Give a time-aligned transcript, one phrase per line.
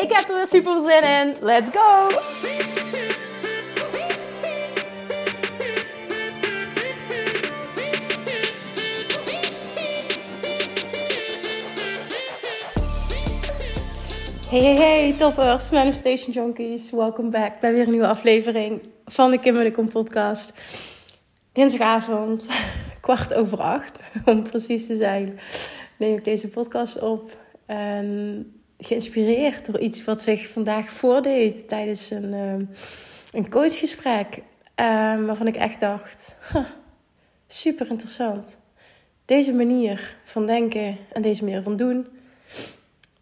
[0.00, 1.36] Ik heb er weer super zin in.
[1.40, 2.08] Let's go!
[14.48, 16.90] Hey, hey, hey, toppers, Manifestation Junkies.
[16.90, 20.60] Welcome back bij weer een nieuwe aflevering van de Kim podcast.
[21.52, 22.46] Dinsdagavond,
[23.00, 25.40] kwart over acht, om precies te zijn,
[25.96, 27.38] neem ik deze podcast op.
[27.66, 32.66] En geïnspireerd door iets wat zich vandaag voordeed tijdens een, uh,
[33.32, 34.36] een coachgesprek.
[34.36, 36.36] Uh, waarvan ik echt dacht,
[37.46, 38.58] super interessant.
[39.24, 42.06] Deze manier van denken en deze manier van doen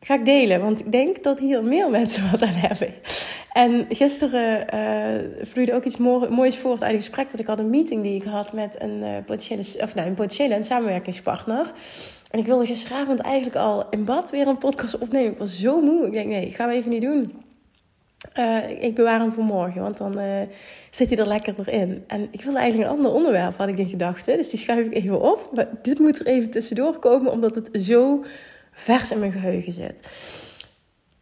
[0.01, 0.61] ga ik delen.
[0.61, 2.95] Want ik denk dat hier meer mensen wat aan hebben.
[3.53, 5.97] En gisteren uh, vloeide ook iets
[6.31, 7.59] moois voort uit een gesprek dat ik had.
[7.59, 11.73] Een meeting die ik had met een, uh, potentiële, of, nou, een potentiële samenwerkingspartner.
[12.31, 15.33] En ik wilde gisteravond eigenlijk al in bad weer een podcast opnemen.
[15.33, 16.07] Ik was zo moe.
[16.07, 17.43] Ik denk, nee, gaan we even niet doen.
[18.39, 20.41] Uh, ik bewaar hem voor morgen, want dan uh,
[20.91, 22.05] zit hij er lekker in.
[22.07, 24.37] En ik wilde eigenlijk een ander onderwerp, had ik in gedachten.
[24.37, 25.51] Dus die schuif ik even op.
[25.55, 28.25] Maar dit moet er even tussendoor komen, omdat het zo
[28.73, 30.09] vers in mijn geheugen zit.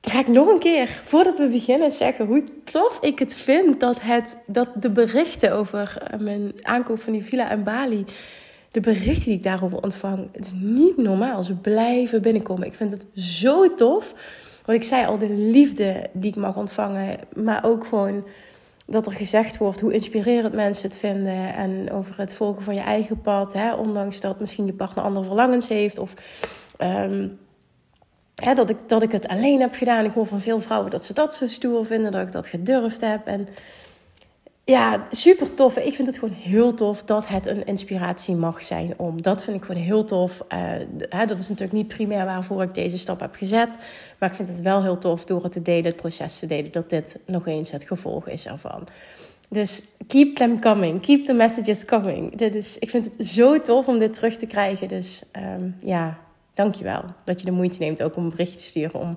[0.00, 4.00] Ga ik nog een keer, voordat we beginnen, zeggen hoe tof ik het vind dat,
[4.00, 8.04] het, dat de berichten over eh, mijn aankoop van die villa en Bali
[8.76, 11.42] de berichten die ik daarover ontvang, het is niet normaal.
[11.42, 12.66] Ze blijven binnenkomen.
[12.66, 14.14] Ik vind het zo tof.
[14.64, 17.18] Wat ik zei al, de liefde die ik mag ontvangen.
[17.34, 18.24] Maar ook gewoon
[18.86, 21.54] dat er gezegd wordt hoe inspirerend mensen het vinden.
[21.54, 23.52] En over het volgen van je eigen pad.
[23.52, 25.98] Hè, ondanks dat misschien je partner andere verlangens heeft.
[25.98, 26.14] Of
[26.80, 27.38] um,
[28.34, 30.04] hè, dat, ik, dat ik het alleen heb gedaan.
[30.04, 32.12] Ik hoor van veel vrouwen dat ze dat zo stoer vinden.
[32.12, 33.26] Dat ik dat gedurfd heb.
[33.26, 33.48] En
[34.70, 35.76] ja, super tof.
[35.76, 39.22] Ik vind het gewoon heel tof dat het een inspiratie mag zijn om.
[39.22, 40.44] Dat vind ik gewoon heel tof.
[41.08, 43.76] Hè, dat is natuurlijk niet primair waarvoor ik deze stap heb gezet.
[44.18, 46.72] Maar ik vind het wel heel tof door het te delen, het proces te delen,
[46.72, 48.86] dat dit nog eens het gevolg is ervan.
[49.48, 51.00] Dus keep them coming.
[51.00, 52.36] Keep the messages coming.
[52.36, 54.88] Dit is, ik vind het zo tof om dit terug te krijgen.
[54.88, 55.22] Dus
[55.56, 56.18] um, ja,
[56.54, 59.00] dankjewel dat je de moeite neemt ook om een bericht te sturen.
[59.00, 59.16] Om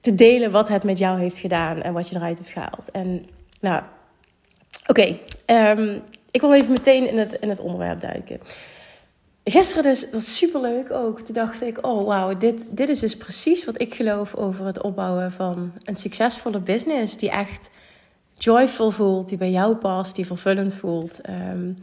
[0.00, 2.90] te delen wat het met jou heeft gedaan en wat je eruit hebt gehaald.
[2.90, 3.24] En
[3.60, 3.82] nou,
[4.86, 5.98] Oké, ehm,
[6.30, 8.40] ik wil even meteen in het, in het onderwerp duiken.
[9.44, 11.20] Gisteren dus, was super leuk ook.
[11.20, 14.82] Toen dacht ik, oh wauw, dit, dit is dus precies wat ik geloof over het
[14.82, 17.16] opbouwen van een succesvolle business.
[17.16, 17.70] Die echt
[18.38, 21.20] joyful voelt, die bij jou past, die vervullend voelt.
[21.28, 21.76] Um,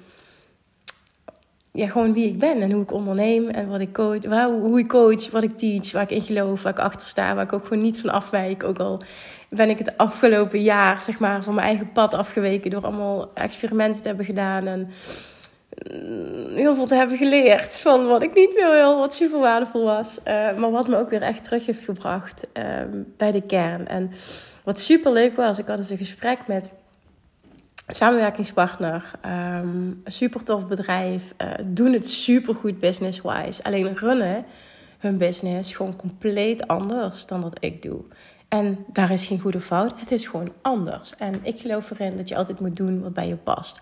[1.74, 4.88] ja, gewoon wie ik ben en hoe ik onderneem en wat ik coach, hoe ik
[4.88, 7.66] coach, wat ik teach, waar ik in geloof, waar ik achter sta, waar ik ook
[7.66, 8.64] gewoon niet van afwijk.
[8.64, 9.02] Ook al
[9.50, 14.02] ben ik het afgelopen jaar, zeg maar, van mijn eigen pad afgeweken door allemaal experimenten
[14.02, 14.90] te hebben gedaan en
[15.92, 19.84] mm, heel veel te hebben geleerd van wat ik niet meer wil, wat super waardevol
[19.84, 22.64] was, uh, maar wat me ook weer echt terug heeft gebracht uh,
[23.18, 23.88] bij de kern.
[23.88, 24.12] En
[24.64, 26.74] wat super leuk was, ik had dus een gesprek met
[27.96, 33.64] samenwerkingspartner, um, een super tof bedrijf, uh, doen het super goed business-wise.
[33.64, 34.46] Alleen runnen
[34.98, 38.02] hun business gewoon compleet anders dan dat ik doe.
[38.48, 41.16] En daar is geen goede fout, het is gewoon anders.
[41.18, 43.80] En ik geloof erin dat je altijd moet doen wat bij je past.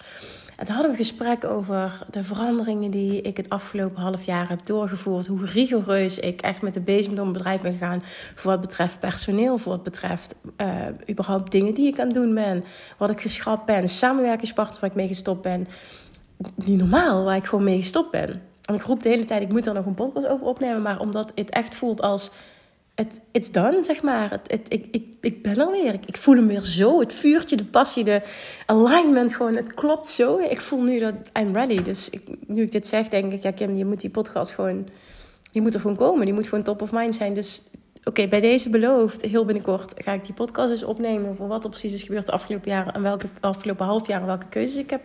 [0.60, 4.50] En toen hadden we een gesprek over de veranderingen die ik het afgelopen half jaar
[4.50, 5.28] heb doorgevoerd.
[5.28, 8.04] Hoe rigoureus ik echt met de bezem door mijn bedrijf ben gegaan.
[8.36, 12.34] Voor wat betreft personeel, voor wat betreft uh, überhaupt dingen die ik aan het doen
[12.34, 12.64] ben.
[12.98, 15.68] Wat ik geschrapt ben, samenwerkingspartner waar ik mee gestopt ben.
[16.56, 18.42] Niet normaal, waar ik gewoon mee gestopt ben.
[18.66, 20.82] En ik roep de hele tijd, ik moet er nog een podcast over opnemen.
[20.82, 22.32] Maar omdat het echt voelt als
[23.00, 24.40] het it's done, zeg maar.
[24.48, 25.94] Ik, ik, ik ben er weer.
[26.06, 27.00] Ik, voel hem weer zo.
[27.00, 28.22] Het vuurtje, de passie, de
[28.66, 29.56] alignment gewoon.
[29.56, 30.38] Het klopt zo.
[30.38, 31.82] Ik voel nu dat I'm ready.
[31.82, 34.88] Dus ik, nu ik dit zeg, denk ik, ja Kim, je moet die podcast gewoon...
[35.52, 36.26] Die moet er gewoon komen.
[36.26, 37.34] Die moet gewoon top of mind zijn.
[37.34, 37.64] Dus
[38.04, 41.36] oké, bij deze beloofd, heel binnenkort ga ik die podcast eens opnemen.
[41.36, 42.94] Voor wat er precies is gebeurd de afgelopen jaren.
[42.94, 45.02] En welke afgelopen half jaar welke keuzes ik heb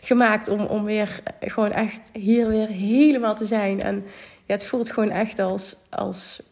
[0.00, 0.48] gemaakt.
[0.48, 3.80] Om, om weer gewoon echt hier weer helemaal te zijn.
[3.80, 4.04] En
[4.46, 5.76] ja, het voelt gewoon echt als...
[5.90, 6.46] als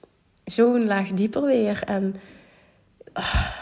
[0.46, 1.82] zo'n laag dieper weer.
[1.82, 2.16] En
[3.12, 3.56] ah,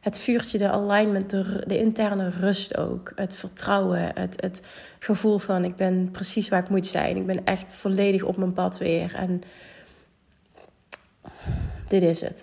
[0.00, 3.12] het vuurtje, de alignment, de, interne rust ook.
[3.14, 4.62] Het vertrouwen, het, het
[4.98, 7.16] gevoel van ik ben precies waar ik moet zijn.
[7.16, 9.14] Ik ben echt volledig op mijn pad weer.
[9.14, 9.42] En
[11.88, 12.42] dit is het.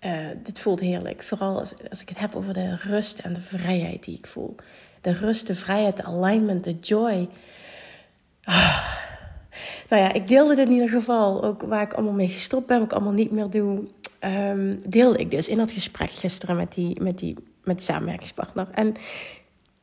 [0.00, 1.22] uh, dit voelt heerlijk.
[1.22, 4.54] Vooral als, als ik het heb over de rust en de vrijheid die ik voel.
[5.00, 7.28] De rust, de vrijheid, de alignment, de joy.
[8.44, 8.93] Ah.
[9.88, 11.44] Nou ja, ik deelde dit in ieder geval.
[11.44, 13.82] Ook waar ik allemaal mee gestopt ben, wat ik allemaal niet meer doe.
[14.48, 17.34] Um, deelde ik dus in dat gesprek gisteren met die, met die,
[17.64, 18.68] met die samenwerkingspartner.
[18.72, 18.94] En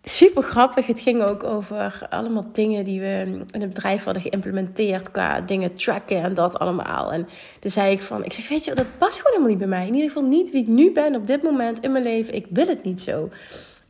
[0.02, 0.88] super grappig.
[0.88, 5.12] Het ging ook over allemaal dingen die we in het bedrijf hadden geïmplementeerd.
[5.12, 7.14] Qua dingen tracken en dat allemaal.
[7.14, 7.28] En
[7.60, 9.88] toen zei ik van, ik zeg, weet je, dat past gewoon helemaal niet bij mij.
[9.88, 12.36] In ieder geval niet wie ik nu ben op dit moment in mijn leven.
[12.36, 13.30] Ik wil het niet zo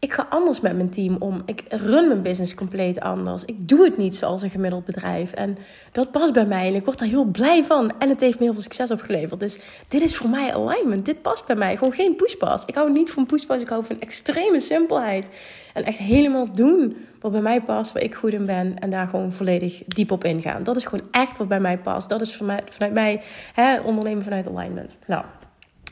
[0.01, 1.41] ik ga anders met mijn team om.
[1.45, 3.45] Ik run mijn business compleet anders.
[3.45, 5.31] Ik doe het niet zoals een gemiddeld bedrijf.
[5.31, 5.57] En
[5.91, 7.99] dat past bij mij en ik word daar heel blij van.
[7.99, 9.39] En het heeft me heel veel succes opgeleverd.
[9.39, 11.05] Dus dit is voor mij alignment.
[11.05, 11.77] Dit past bij mij.
[11.77, 12.65] Gewoon geen pushpas.
[12.65, 13.61] Ik hou niet van pushpas.
[13.61, 15.29] Ik hou van extreme simpelheid.
[15.73, 18.79] En echt helemaal doen wat bij mij past, waar ik goed in ben.
[18.79, 20.63] En daar gewoon volledig diep op ingaan.
[20.63, 22.09] Dat is gewoon echt wat bij mij past.
[22.09, 23.21] Dat is mij, vanuit mij
[23.53, 24.95] hè, ondernemen vanuit alignment.
[25.07, 25.23] Nou,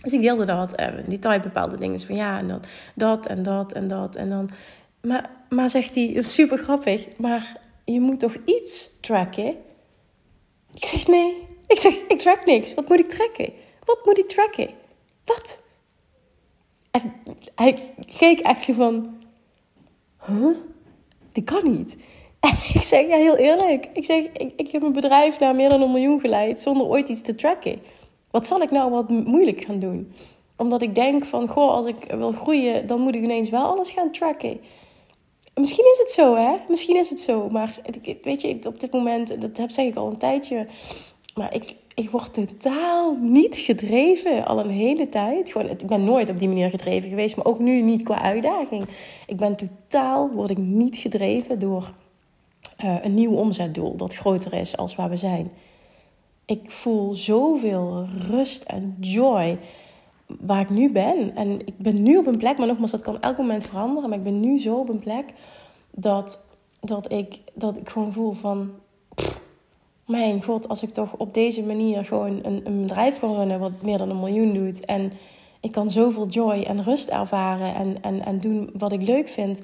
[0.02, 0.76] dus ik deelde dat.
[0.76, 2.00] En eh, die type bepaalde dingen.
[2.00, 2.62] Van ja, en dan
[2.96, 4.16] dat en dat en dat.
[4.16, 4.50] En dan.
[5.02, 7.08] Maar, maar zegt hij, super grappig.
[7.18, 9.56] Maar je moet toch iets tracken?
[10.74, 11.48] Ik zeg nee.
[11.68, 12.74] Ik zeg, ik track niks.
[12.74, 13.54] Wat moet ik tracken?
[13.86, 14.70] Wat moet ik tracken?
[15.26, 15.60] Wat?
[16.92, 17.14] En
[17.56, 19.18] hij keek echt zo van...
[20.26, 20.56] Huh?
[21.32, 21.98] Die kan niet.
[22.40, 23.90] En ik zeg, ja, heel eerlijk.
[23.94, 26.60] Ik zeg, ik, ik heb mijn bedrijf naar meer dan een miljoen geleid...
[26.60, 27.82] zonder ooit iets te tracken.
[28.32, 30.14] Wat zal ik nou wat moeilijk gaan doen?
[30.56, 33.90] Omdat ik denk van, goh, als ik wil groeien, dan moet ik ineens wel alles
[33.90, 34.60] gaan tracken.
[35.54, 36.56] Misschien is het zo, hè?
[36.68, 37.50] Misschien is het zo.
[37.50, 37.76] Maar
[38.24, 40.68] weet je, op dit moment, dat heb zeg ik al een tijdje.
[41.36, 45.52] Maar ik, ik word totaal niet gedreven, al een hele tijd.
[45.52, 48.84] Gewoon, ik ben nooit op die manier gedreven geweest, maar ook nu niet qua uitdaging.
[49.28, 51.92] Ik ben totaal, word ik niet gedreven door
[52.84, 55.52] uh, een nieuw omzetdoel dat groter is als waar we zijn
[56.50, 59.58] ik voel zoveel rust en joy
[60.26, 61.36] waar ik nu ben.
[61.36, 64.10] En ik ben nu op een plek, maar nogmaals, dat kan elk moment veranderen.
[64.10, 65.34] Maar ik ben nu zo op een plek
[65.92, 66.46] dat,
[66.82, 68.72] dat, ik, dat ik gewoon voel van...
[70.06, 73.60] mijn god, als ik toch op deze manier gewoon een, een bedrijf kan runnen...
[73.60, 74.86] wat meer dan een miljoen doet...
[74.86, 75.12] en
[75.60, 79.64] ik kan zoveel joy en rust ervaren en, en, en doen wat ik leuk vind...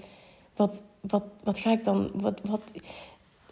[0.55, 2.09] wat, wat, wat ga ik dan...
[2.13, 2.61] Wat, wat,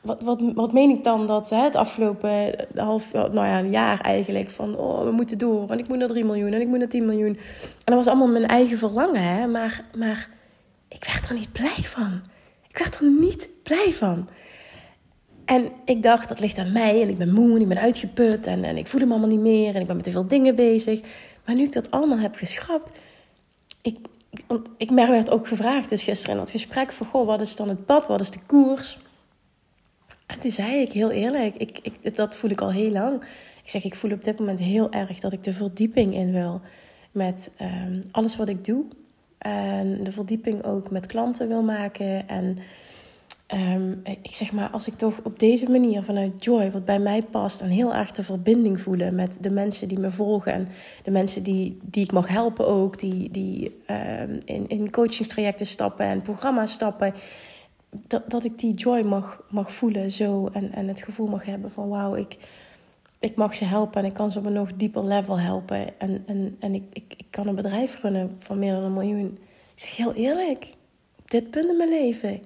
[0.03, 4.49] wat, wat, wat meen ik dan dat hè, het afgelopen half nou ja, jaar eigenlijk
[4.49, 6.87] van oh, we moeten door en ik moet naar 3 miljoen en ik moet naar
[6.87, 7.37] 10 miljoen.
[7.63, 9.47] En dat was allemaal mijn eigen verlangen, hè?
[9.47, 10.29] Maar, maar
[10.87, 12.21] ik werd er niet blij van.
[12.67, 14.27] Ik werd er niet blij van.
[15.45, 18.47] En ik dacht, dat ligt aan mij en ik ben moe en ik ben uitgeput
[18.47, 20.55] en, en ik voel hem allemaal niet meer en ik ben met te veel dingen
[20.55, 21.01] bezig.
[21.45, 22.91] Maar nu ik dat allemaal heb geschrapt,
[23.81, 23.97] ik,
[24.47, 27.69] want ik werd ook gevraagd dus gisteren in dat gesprek van, goh, wat is dan
[27.69, 28.97] het pad, wat is de koers?
[30.25, 33.23] En toen zei ik heel eerlijk, ik, ik, dat voel ik al heel lang.
[33.63, 36.61] Ik zeg, ik voel op dit moment heel erg dat ik de verdieping in wil
[37.11, 38.83] met ehm, alles wat ik doe.
[39.37, 42.27] En de verdieping ook met klanten wil maken.
[42.27, 42.57] En
[43.47, 47.21] ehm, ik zeg maar, als ik toch op deze manier vanuit Joy, wat bij mij
[47.31, 50.67] past, en heel erg de verbinding voelen met de mensen die me volgen en
[51.03, 53.81] de mensen die, die ik mag helpen ook, die, die
[54.21, 57.13] um, in, in coachingstrajecten stappen en programma's stappen
[58.07, 60.49] dat, dat ik die joy mag, mag voelen zo.
[60.53, 62.37] En, en het gevoel mag hebben van wauw, ik,
[63.19, 65.99] ik mag ze helpen en ik kan ze op een nog dieper level helpen.
[65.99, 69.37] En, en, en ik, ik, ik kan een bedrijf runnen van meer dan een miljoen.
[69.73, 70.73] Ik zeg heel eerlijk,
[71.19, 72.41] op dit punt in mijn leven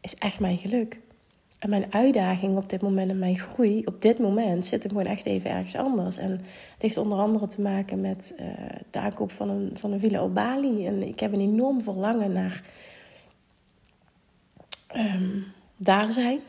[0.00, 1.00] is echt mijn geluk.
[1.58, 5.06] En mijn uitdaging op dit moment en mijn groei op dit moment zit hem gewoon
[5.06, 6.16] echt even ergens anders.
[6.16, 8.46] En het heeft onder andere te maken met uh,
[8.90, 10.86] de aankoop van een, van een villa op Bali.
[10.86, 12.62] En ik heb een enorm verlangen naar
[14.92, 15.40] Ehm,
[15.76, 16.40] daar zijn.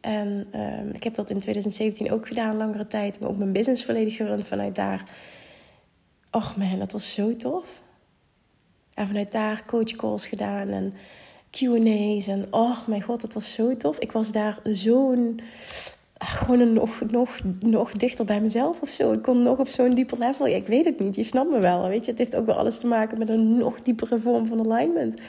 [0.00, 3.20] En ehm, ik heb dat in 2017 ook gedaan, langere tijd.
[3.20, 5.04] Maar ook mijn business volledig gerund vanuit daar.
[6.30, 7.82] Och man, dat was zo tof.
[8.94, 10.94] En vanuit daar coach calls gedaan en
[11.50, 12.26] Q&A's.
[12.26, 13.98] En och mijn god, dat was zo tof.
[13.98, 15.40] Ik was daar zo'n...
[16.18, 19.12] Gewoon nog, nog, nog dichter bij mezelf of zo.
[19.12, 20.46] Ik kon nog op zo'n dieper level.
[20.46, 21.88] Ik weet het niet, je snapt me wel.
[21.88, 24.72] Weet je, het heeft ook wel alles te maken met een nog diepere vorm van
[24.72, 25.20] alignment.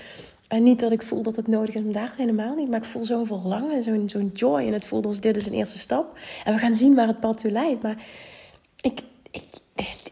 [0.50, 2.70] En niet dat ik voel dat het nodig is om daar te helemaal niet.
[2.70, 4.66] Maar ik voel zo'n verlangen, zo'n zo'n joy.
[4.66, 6.18] En het voelt als dit is een eerste stap.
[6.44, 7.84] En we gaan zien waar het pad toe leidt.
[7.84, 8.04] Maar
[8.82, 9.02] ik,
[9.32, 9.44] ik,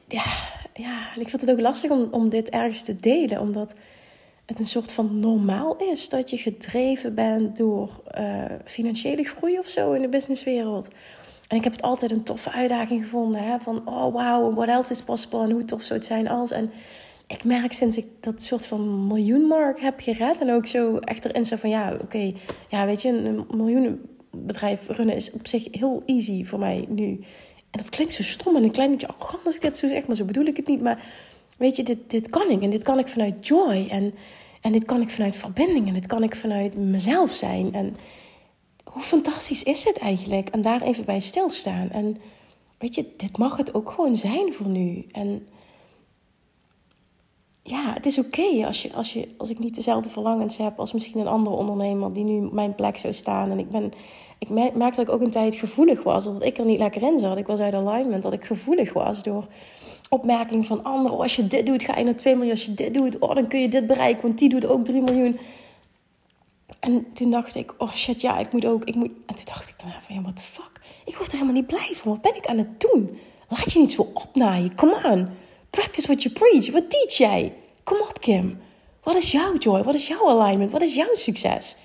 [0.08, 0.26] ja,
[0.74, 3.42] ja, ik vind het ook lastig om, om dit ergens te delen.
[3.42, 3.74] Omdat
[4.46, 6.10] het een soort van normaal is.
[6.10, 10.88] Dat je gedreven bent door uh, financiële groei of zo in de businesswereld.
[11.48, 13.44] En ik heb het altijd een toffe uitdaging gevonden.
[13.44, 13.60] Hè?
[13.60, 15.44] Van, oh wow, what else is possible?
[15.44, 16.52] En hoe tof zou het zijn als...
[16.52, 16.72] En
[17.28, 21.46] ik merk sinds ik dat soort van miljoenmark heb gered en ook zo echt erin
[21.46, 22.34] zo van ja, oké,
[22.70, 27.20] ja, weet je, een miljoenenbedrijf runnen is op zich heel easy voor mij nu.
[27.72, 30.08] En dat klinkt zo stom en een klein beetje arrogant als ik dit zo zeg,
[30.08, 30.82] maar zo bedoel ik het niet.
[30.82, 31.04] Maar
[31.58, 32.62] weet je, dit, dit kan ik.
[32.62, 33.88] En dit kan ik vanuit joy.
[33.90, 34.14] En,
[34.62, 35.88] en dit kan ik vanuit verbinding.
[35.88, 37.74] En dit kan ik vanuit mezelf zijn.
[37.74, 37.96] En
[38.84, 40.50] hoe fantastisch is het eigenlijk?
[40.50, 41.90] En daar even bij stilstaan.
[41.90, 42.18] En
[42.78, 45.06] weet je, dit mag het ook gewoon zijn voor nu.
[45.12, 45.48] En
[47.70, 50.94] ja, het is oké als, je, als, je, als ik niet dezelfde verlangens heb als
[50.94, 53.52] misschien een andere ondernemer die nu op mijn plek zou staan.
[53.52, 53.94] En ik ben,
[54.38, 57.20] ik merkte dat ik ook een tijd gevoelig was, dat ik er niet lekker in
[57.20, 57.38] zat.
[57.38, 59.48] Ik was uit alignment, dat ik gevoelig was door
[60.10, 61.12] opmerkingen van anderen.
[61.12, 62.52] Oh, als je dit doet, ga je naar 2 miljoen.
[62.52, 65.02] Als je dit doet, oh, dan kun je dit bereiken, want die doet ook 3
[65.02, 65.40] miljoen.
[66.80, 69.12] En toen dacht ik, oh shit, ja, ik moet ook, ik moet...
[69.26, 70.82] En toen dacht ik dan van, ja, what the fuck?
[71.06, 72.12] Ik word er helemaal niet blij van.
[72.12, 73.18] Wat ben ik aan het doen?
[73.48, 74.76] Laat je niet zo opnaaien.
[74.76, 75.28] Come on.
[75.78, 76.72] Practice what you preach.
[76.72, 77.54] Wat teach jij?
[77.84, 78.60] Kom op, Kim.
[79.04, 79.84] Wat is jouw joy?
[79.84, 80.72] Wat is jouw alignment?
[80.72, 81.76] Wat is jouw succes?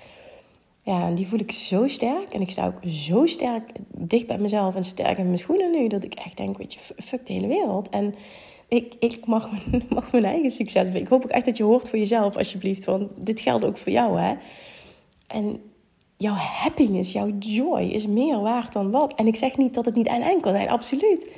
[0.81, 2.33] Ja, en die voel ik zo sterk.
[2.33, 5.87] En ik sta ook zo sterk dicht bij mezelf en sterk in mijn schoenen nu.
[5.87, 7.89] Dat ik echt denk, weet je, fuck de hele wereld.
[7.89, 8.15] En
[8.67, 10.87] ik, ik mag, mijn, mag mijn eigen succes.
[10.87, 12.83] Ik hoop ook echt dat je hoort voor jezelf, alsjeblieft.
[12.83, 14.35] Want dit geldt ook voor jou, hè.
[15.27, 15.61] En
[16.17, 19.13] jouw happiness, jouw joy is meer waard dan wat.
[19.15, 21.29] En ik zeg niet dat het niet en kan zijn, absoluut.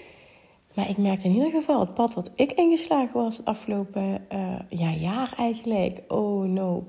[0.75, 4.39] Maar ik merkte in ieder geval het pad wat ik ingeslagen was het afgelopen uh,
[4.69, 6.01] ja, jaar eigenlijk.
[6.07, 6.83] Oh no.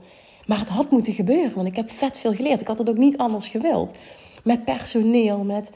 [0.47, 2.61] Maar het had moeten gebeuren, want ik heb vet veel geleerd.
[2.61, 3.97] Ik had het ook niet anders gewild.
[4.45, 5.73] Met personeel, met...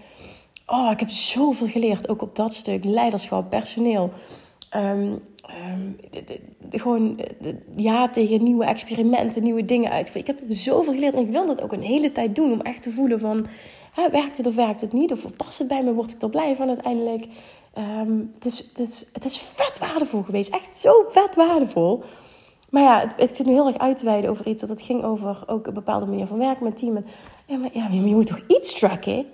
[0.66, 2.84] Oh, ik heb zoveel geleerd, ook op dat stuk.
[2.84, 4.12] Leiderschap, personeel.
[4.76, 5.20] Um,
[6.70, 7.20] gewoon
[7.76, 10.14] ja tegen nieuwe experimenten, nieuwe dingen uit.
[10.14, 12.52] Ik heb zoveel geleerd en ik wil dat ook een hele tijd doen.
[12.52, 13.46] Om echt te voelen van,
[13.94, 15.12] werkt het of werkt het niet?
[15.12, 15.92] Of past het bij me?
[15.92, 17.26] Word ik er blij van uiteindelijk?
[17.78, 20.54] Um, het, is, het, is, het is vet waardevol geweest.
[20.54, 22.02] Echt zo vet waardevol.
[22.70, 24.60] Maar ja, het, het zit nu heel erg uit te wijden over iets.
[24.60, 27.04] Dat het ging over ook een bepaalde manier van werken met team.
[27.46, 29.26] Ja, maar, ja, je moet toch iets tracken?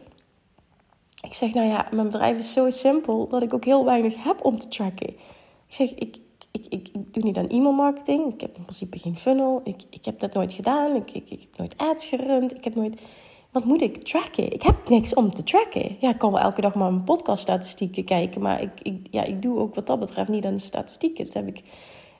[1.23, 4.45] Ik zeg, nou ja, mijn bedrijf is zo simpel dat ik ook heel weinig heb
[4.45, 5.09] om te tracken.
[5.09, 6.17] Ik zeg, ik,
[6.51, 8.33] ik, ik, ik doe niet aan e-mailmarketing.
[8.33, 9.61] Ik heb in principe geen funnel.
[9.65, 10.95] Ik, ik heb dat nooit gedaan.
[10.95, 12.55] Ik, ik, ik heb nooit ads gerund.
[12.55, 13.01] Ik heb nooit
[13.57, 14.53] wat moet ik tracken?
[14.53, 15.97] Ik heb niks om te tracken.
[16.01, 18.41] Ja, ik kan wel elke dag maar mijn podcaststatistieken kijken.
[18.41, 21.25] Maar ik, ik, ja, ik doe ook wat dat betreft niet aan de statistieken.
[21.25, 21.63] Dat heb ik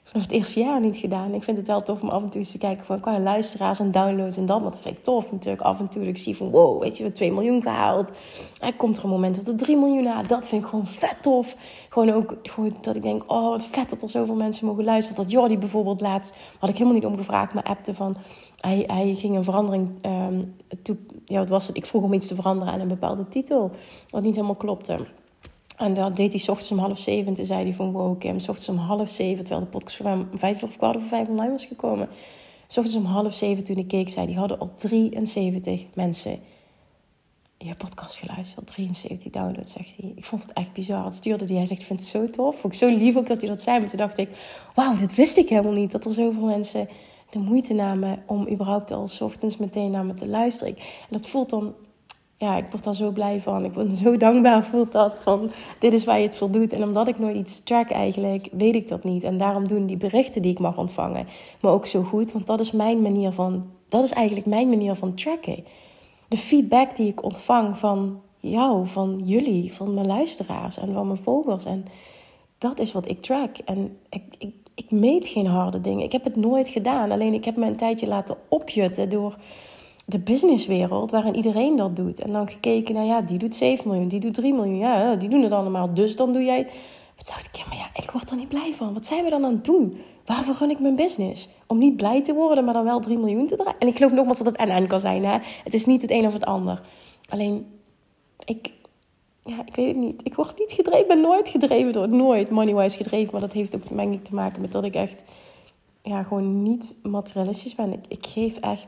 [0.07, 1.33] vanaf het eerste jaar niet gedaan.
[1.33, 3.79] Ik vind het wel tof om af en toe eens te kijken van qua luisteraars
[3.79, 4.61] en downloads en dat.
[4.61, 5.63] Want dat vind ik tof natuurlijk.
[5.63, 8.11] Af en toe ik zie van wow, weet je, we hebben 2 miljoen gehaald.
[8.59, 10.21] En komt er een moment dat er 3 miljoen na.
[10.21, 11.55] Dat vind ik gewoon vet tof.
[11.89, 15.21] Gewoon ook gewoon dat ik denk, oh wat vet dat er zoveel mensen mogen luisteren.
[15.21, 18.15] Dat Jordi bijvoorbeeld laatst, had ik helemaal niet om gevraagd, maar appte van...
[18.57, 21.75] Hij, ging een verandering um, toe, ja, wat was het?
[21.77, 23.71] Ik vroeg om iets te veranderen aan een bepaalde titel,
[24.09, 24.97] wat niet helemaal klopte.
[25.77, 27.33] En dat deed hij ochtends om half zeven.
[27.33, 29.43] Toen zei hij van wow Kim, ochtends om half zeven.
[29.43, 32.09] Terwijl de podcast voor hem vijf of kwart over vijf online was gekomen.
[32.67, 36.39] S ochtends om half zeven toen ik keek, zei hij, hadden al 73 mensen
[37.57, 38.67] je podcast geluisterd.
[38.67, 40.11] 73 downloads, zegt hij.
[40.15, 41.05] Ik vond het echt bizar.
[41.05, 41.55] Het stuurde hij.
[41.55, 42.59] Hij zegt, ik vind het zo tof.
[42.59, 43.79] Vond ik zo lief ook dat hij dat zei.
[43.79, 44.29] Maar toen dacht ik,
[44.75, 45.91] wauw, dit wist ik helemaal niet.
[45.91, 46.89] Dat er zoveel mensen
[47.29, 50.75] de moeite namen om überhaupt al s ochtends meteen naar me te luisteren.
[50.77, 51.73] En dat voelt dan
[52.37, 53.65] ja, ik word daar zo blij van.
[53.65, 56.73] Ik ben zo dankbaar voelt dat van dit is waar je het voor doet.
[56.73, 59.23] En omdat ik nooit iets track eigenlijk, weet ik dat niet.
[59.23, 61.27] En daarom doen die berichten die ik mag ontvangen
[61.61, 62.31] me ook zo goed.
[62.31, 65.65] Want dat is mijn manier van, dat is eigenlijk mijn manier van tracken.
[66.27, 71.23] De feedback die ik ontvang van jou, van jullie, van mijn luisteraars en van mijn
[71.23, 71.65] volgers.
[71.65, 71.85] En
[72.57, 73.57] dat is wat ik track.
[73.65, 76.03] En ik, ik, ik meet geen harde dingen.
[76.03, 77.11] Ik heb het nooit gedaan.
[77.11, 79.37] Alleen ik heb me een tijdje laten opjutten door
[80.09, 82.19] de businesswereld waarin iedereen dat doet.
[82.21, 84.77] En dan gekeken naar, ja, die doet 7 miljoen, die doet 3 miljoen.
[84.77, 85.93] Ja, die doen het allemaal.
[85.93, 86.67] Dus dan doe jij...
[87.15, 88.93] Wat dacht ik, maar ja, ik word er niet blij van.
[88.93, 89.97] Wat zijn we dan aan het doen?
[90.25, 91.49] Waarvoor run ik mijn business?
[91.67, 93.79] Om niet blij te worden, maar dan wel 3 miljoen te draaien.
[93.79, 95.25] En ik geloof nogmaals dat het en-en kan zijn.
[95.25, 95.37] Hè?
[95.63, 96.81] Het is niet het een of het ander.
[97.29, 97.65] Alleen,
[98.45, 98.71] ik,
[99.43, 100.21] ja, ik weet het niet.
[100.23, 101.07] Ik word niet gedreven.
[101.07, 103.31] Ben nooit gedreven door nooit money-wise gedreven.
[103.31, 105.23] Maar dat heeft ook mij te maken met dat ik echt
[106.01, 107.93] ja, gewoon niet materialistisch ben.
[107.93, 108.87] Ik, ik geef echt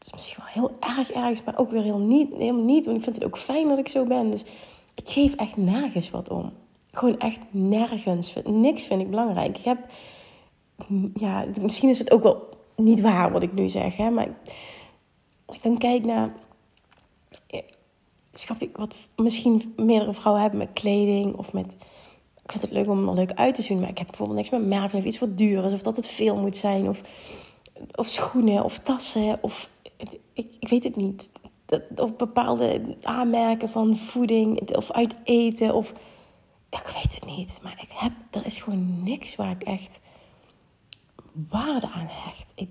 [0.00, 2.84] het is misschien wel heel erg ergens, maar ook weer heel niet, helemaal niet.
[2.84, 4.30] Want ik vind het ook fijn dat ik zo ben.
[4.30, 4.44] Dus
[4.94, 6.52] ik geef echt nergens wat om.
[6.90, 8.34] Gewoon echt nergens.
[8.44, 9.58] Niks vind ik belangrijk.
[9.58, 9.78] Ik heb,
[11.14, 14.28] ja, misschien is het ook wel niet waar wat ik nu zeg, hè, maar
[15.44, 16.32] als ik dan kijk naar,
[18.32, 21.76] schat ik wat misschien meerdere vrouwen hebben met kleding of met,
[22.44, 24.50] ik vind het leuk om er leuk uit te zien, maar ik heb bijvoorbeeld niks
[24.50, 27.00] met merken of iets wat duur is of dat het veel moet zijn of,
[27.94, 29.69] of schoenen of tassen of
[30.44, 31.30] ik, ik weet het niet.
[31.66, 35.74] Dat, of bepaalde aanmerken van voeding of uit eten.
[35.74, 35.92] Of
[36.70, 37.60] ik weet het niet.
[37.62, 40.00] Maar ik heb, er is gewoon niks waar ik echt
[41.32, 42.52] waarde aan hecht.
[42.54, 42.68] Ik,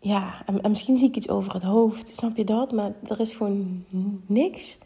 [0.00, 2.72] ja, en, misschien zie ik iets over het hoofd, snap je dat?
[2.72, 3.84] Maar er is gewoon
[4.26, 4.78] niks.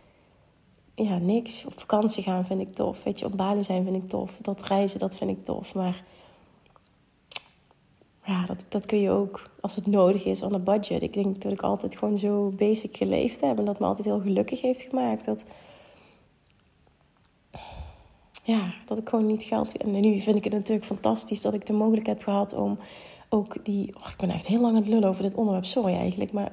[0.94, 1.64] ja, niks.
[1.64, 3.02] Op vakantie gaan vind ik tof.
[3.02, 4.30] Weet je, op Bali zijn vind ik tof.
[4.40, 5.74] Dat reizen, dat vind ik tof.
[5.74, 6.04] Maar
[8.32, 11.02] ja, dat, dat kun je ook als het nodig is aan een budget.
[11.02, 13.58] Ik denk dat ik altijd gewoon zo basic geleefd heb.
[13.58, 15.24] En dat me altijd heel gelukkig heeft gemaakt.
[15.24, 15.44] Dat,
[18.44, 19.76] ja, dat ik gewoon niet geld...
[19.76, 22.78] En nu vind ik het natuurlijk fantastisch dat ik de mogelijkheid heb gehad om
[23.28, 23.94] ook die...
[23.96, 25.64] Oh, ik ben echt heel lang aan het lullen over dit onderwerp.
[25.64, 26.52] Sorry eigenlijk, maar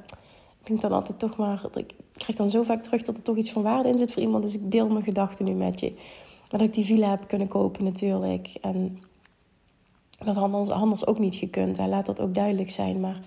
[0.59, 1.65] ik denk dan altijd toch maar...
[1.73, 4.21] Ik krijg dan zo vaak terug dat er toch iets van waarde in zit voor
[4.21, 4.43] iemand.
[4.43, 5.93] Dus ik deel mijn gedachten nu met je.
[6.47, 8.57] Dat ik die villa heb kunnen kopen natuurlijk.
[8.61, 8.99] En
[10.25, 11.77] dat had anders ook niet gekund.
[11.77, 12.99] Hij laat dat ook duidelijk zijn.
[12.99, 13.19] Maar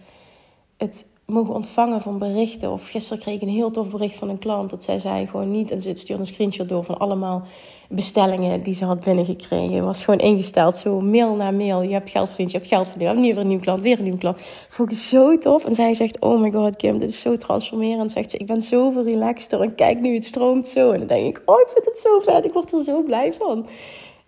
[0.77, 2.73] het mogen ontvangen van berichten.
[2.73, 4.71] Of gisteren kreeg ik een heel tof bericht van een klant.
[4.71, 5.71] Dat zij zei gewoon niet.
[5.71, 7.43] En ze stuurde een screenshot door van allemaal
[7.89, 9.75] bestellingen die ze had binnengekregen.
[9.75, 10.77] Het was gewoon ingesteld.
[10.77, 11.83] Zo mail na mail.
[11.83, 13.11] Je hebt geld verdiend, je hebt geld verdiend.
[13.11, 14.37] Hebben weer een nieuwe klant, weer een nieuwe klant.
[14.69, 15.65] Vond ik zo tof.
[15.65, 18.13] En zij zegt, oh my god Kim, dit is zo transformerend.
[18.13, 19.61] Zegt ze, ik ben zoveel relaxter.
[19.61, 20.91] En kijk nu, het stroomt zo.
[20.91, 22.45] En dan denk ik, oh ik vind het zo vet.
[22.45, 23.67] Ik word er zo blij van.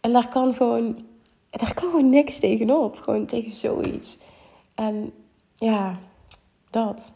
[0.00, 0.96] En daar kan gewoon,
[1.58, 2.96] daar kan gewoon niks tegenop.
[2.96, 4.18] Gewoon tegen zoiets.
[4.74, 5.12] En
[5.54, 5.98] ja,
[6.70, 7.12] dat.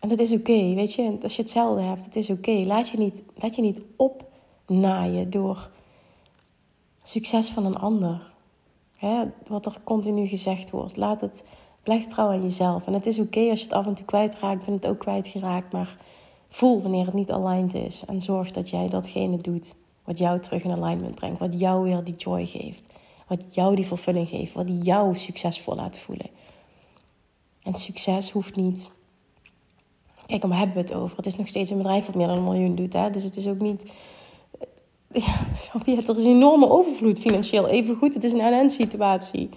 [0.00, 1.18] En dat is oké, weet je.
[1.22, 2.50] Als je hetzelfde hebt, het is oké.
[2.50, 5.70] Laat, je niet, laat je niet opnaaien door
[7.02, 8.32] succes van een ander.
[8.96, 10.96] Hè, wat er continu gezegd wordt.
[10.96, 11.44] Laat het,
[11.82, 12.86] blijf trouw aan jezelf.
[12.86, 14.60] En het is oké als je het af en toe kwijtraakt.
[14.60, 15.72] Ik ben het ook kwijtgeraakt.
[15.72, 15.96] Maar
[16.48, 18.04] voel wanneer het niet aligned is.
[18.04, 21.38] En zorg dat jij datgene doet wat jou terug in alignment brengt.
[21.38, 22.82] Wat jou weer die joy geeft.
[23.26, 24.52] Wat jou die vervulling geeft.
[24.52, 26.30] Wat jou succesvol laat voelen.
[27.62, 28.90] En succes hoeft niet.
[30.26, 31.16] Kijk, waar hebben we het over?
[31.16, 32.92] Het is nog steeds een bedrijf wat meer dan een miljoen doet.
[32.92, 33.10] Hè?
[33.10, 33.84] Dus het is ook niet.
[35.84, 37.68] Ja, er is een enorme overvloed financieel.
[37.68, 39.48] Even goed, het is een NN-situatie.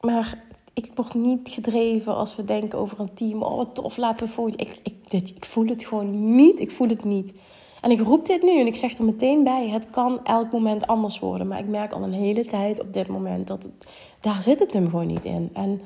[0.00, 3.42] Maar ik word niet gedreven als we denken over een team.
[3.42, 4.48] Oh, wat tof, laten we voor.
[4.48, 6.60] Ik, ik, ik voel het gewoon niet.
[6.60, 7.34] Ik voel het niet.
[7.80, 10.86] En ik roep dit nu en ik zeg er meteen bij: het kan elk moment
[10.86, 11.46] anders worden.
[11.46, 13.68] Maar ik merk al een hele tijd op dit moment dat
[14.20, 15.50] daar zit het hem gewoon niet in.
[15.52, 15.80] En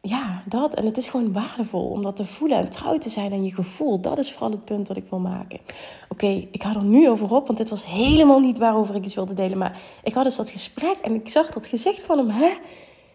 [0.00, 0.74] ja, dat.
[0.74, 3.54] En het is gewoon waardevol om dat te voelen en trouw te zijn aan je
[3.54, 4.00] gevoel.
[4.00, 5.60] Dat is vooral het punt dat ik wil maken.
[6.08, 9.14] Oké, ik ga er nu over op, want dit was helemaal niet waarover ik iets
[9.14, 9.58] wilde delen.
[9.58, 12.30] Maar ik had dus dat gesprek en ik zag dat gezicht van hem.
[12.30, 12.50] Hè?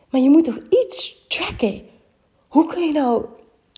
[0.09, 1.81] Maar je moet toch iets tracken?
[2.47, 3.25] Hoe kun je nou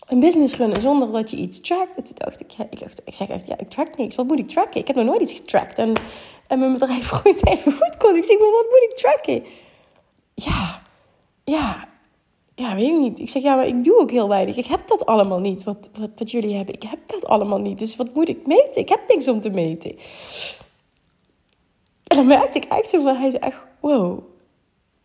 [0.08, 2.18] een business runnen zonder dat je iets trackt?
[2.18, 4.16] Dacht ik, ik, dacht, ik zeg echt, ja, ik track niks.
[4.16, 4.82] Wat moet ik tracken?
[4.82, 5.78] Ik heb nog nooit iets getracked.
[5.78, 5.94] En,
[6.48, 8.16] en mijn bedrijf groeit even goed kon.
[8.16, 9.44] Ik zeg, maar wat moet ik tracken?
[10.34, 10.82] Ja,
[11.44, 11.88] ja,
[12.56, 13.20] ja, weet ik niet.
[13.20, 14.58] Ik zeg, ja, maar ik doe ook heel weinig.
[14.58, 16.76] Ik heb dat allemaal niet, wat, wat, wat jullie hebben.
[16.76, 17.80] Ik heb dat allemaal niet.
[17.80, 18.82] Dus wat moet ik meten?
[18.82, 19.98] Ik heb niks om te meten.
[22.08, 24.20] En dan merkte ik echt zo van, hij zei echt, wow,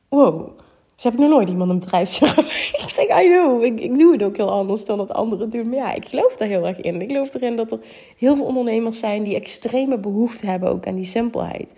[0.08, 0.58] wow.
[1.00, 2.20] Ze hebben nog nooit iemand een bedrijf
[2.82, 5.68] Ik zeg, I know, ik, ik doe het ook heel anders dan dat anderen doen.
[5.68, 7.00] Maar ja, ik geloof daar heel erg in.
[7.00, 7.78] Ik geloof erin dat er
[8.16, 11.72] heel veel ondernemers zijn die extreme behoefte hebben ook aan die simpelheid.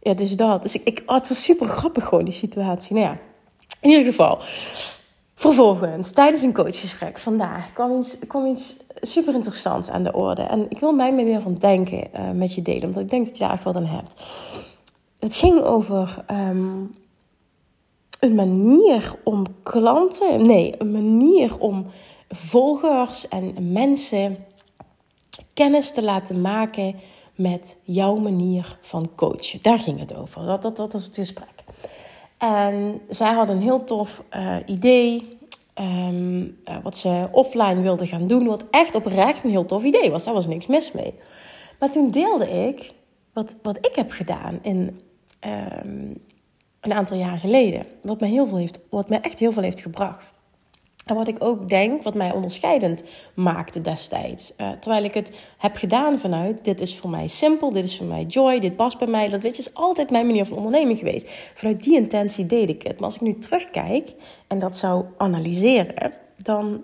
[0.00, 0.62] Ja, dus dat.
[0.62, 2.94] Dus ik, ik oh, het was super grappig gewoon, die situatie.
[2.94, 3.18] Nou ja,
[3.80, 4.38] in ieder geval,
[5.34, 10.42] vervolgens, tijdens een coachgesprek vandaag kwam iets, kwam iets super interessants aan de orde.
[10.42, 13.38] En ik wil mijn manier van denken uh, met je delen, omdat ik denk dat
[13.38, 14.14] je daar echt wat aan hebt.
[15.18, 17.00] Het ging over um,
[18.22, 21.86] een manier om klanten, nee, een manier om
[22.28, 24.36] volgers en mensen
[25.54, 26.94] kennis te laten maken
[27.34, 29.58] met jouw manier van coachen.
[29.62, 30.46] Daar ging het over.
[30.46, 31.64] Dat, dat, dat was het gesprek.
[32.38, 35.38] En zij had een heel tof uh, idee.
[35.74, 38.46] Um, uh, wat ze offline wilde gaan doen.
[38.46, 40.24] Wat echt oprecht een heel tof idee was.
[40.24, 41.14] Daar was niks mis mee.
[41.78, 42.92] Maar toen deelde ik
[43.32, 45.00] wat, wat ik heb gedaan in
[45.74, 46.22] um,
[46.82, 47.86] een aantal jaar geleden.
[48.02, 50.32] Wat mij, heel veel heeft, wat mij echt heel veel heeft gebracht.
[51.06, 53.02] En wat ik ook denk, wat mij onderscheidend
[53.34, 54.52] maakte destijds.
[54.58, 58.06] Uh, terwijl ik het heb gedaan vanuit, dit is voor mij simpel, dit is voor
[58.06, 59.28] mij joy, dit past bij mij.
[59.28, 61.26] Dat weet je, is altijd mijn manier van ondernemen geweest.
[61.54, 62.94] Vanuit die intentie deed ik het.
[62.94, 64.14] Maar als ik nu terugkijk
[64.46, 66.82] en dat zou analyseren, dan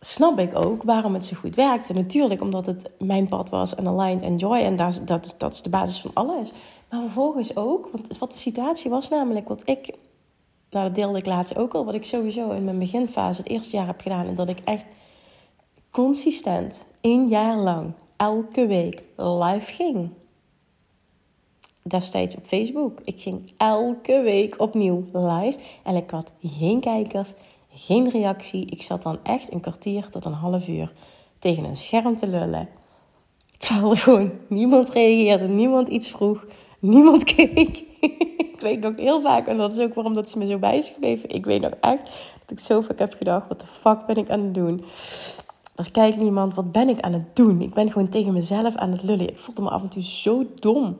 [0.00, 1.92] snap ik ook waarom het zo goed werkte.
[1.92, 4.58] Natuurlijk omdat het mijn pad was en aligned en joy.
[4.58, 6.52] En dat, dat, dat is de basis van alles.
[6.90, 9.94] Maar vervolgens ook, want wat de situatie was namelijk, wat ik
[10.70, 11.84] nou, dat deelde ik laatst ook al.
[11.84, 14.26] Wat ik sowieso in mijn beginfase het eerste jaar heb gedaan.
[14.26, 14.84] En dat ik echt
[15.90, 20.10] consistent, één jaar lang, elke week live ging.
[21.82, 23.00] Destijds op Facebook.
[23.04, 25.58] Ik ging elke week opnieuw live.
[25.82, 27.34] En ik had geen kijkers,
[27.70, 28.66] geen reactie.
[28.66, 30.92] Ik zat dan echt een kwartier tot een half uur
[31.38, 32.68] tegen een scherm te lullen.
[33.58, 36.44] Terwijl er gewoon niemand reageerde, niemand iets vroeg,
[36.86, 37.84] niemand keek
[38.56, 40.76] ik weet nog heel vaak, en dat is ook waarom dat ze me zo bij
[40.76, 41.28] is gebleven.
[41.28, 42.02] Ik weet nog echt
[42.40, 44.84] dat ik zo vaak heb gedacht: wat de fuck ben ik aan het doen?
[45.74, 46.54] Er kijkt niemand.
[46.54, 47.60] Wat ben ik aan het doen?
[47.60, 49.28] Ik ben gewoon tegen mezelf aan het lullen.
[49.28, 50.96] Ik voelde me af en toe zo dom.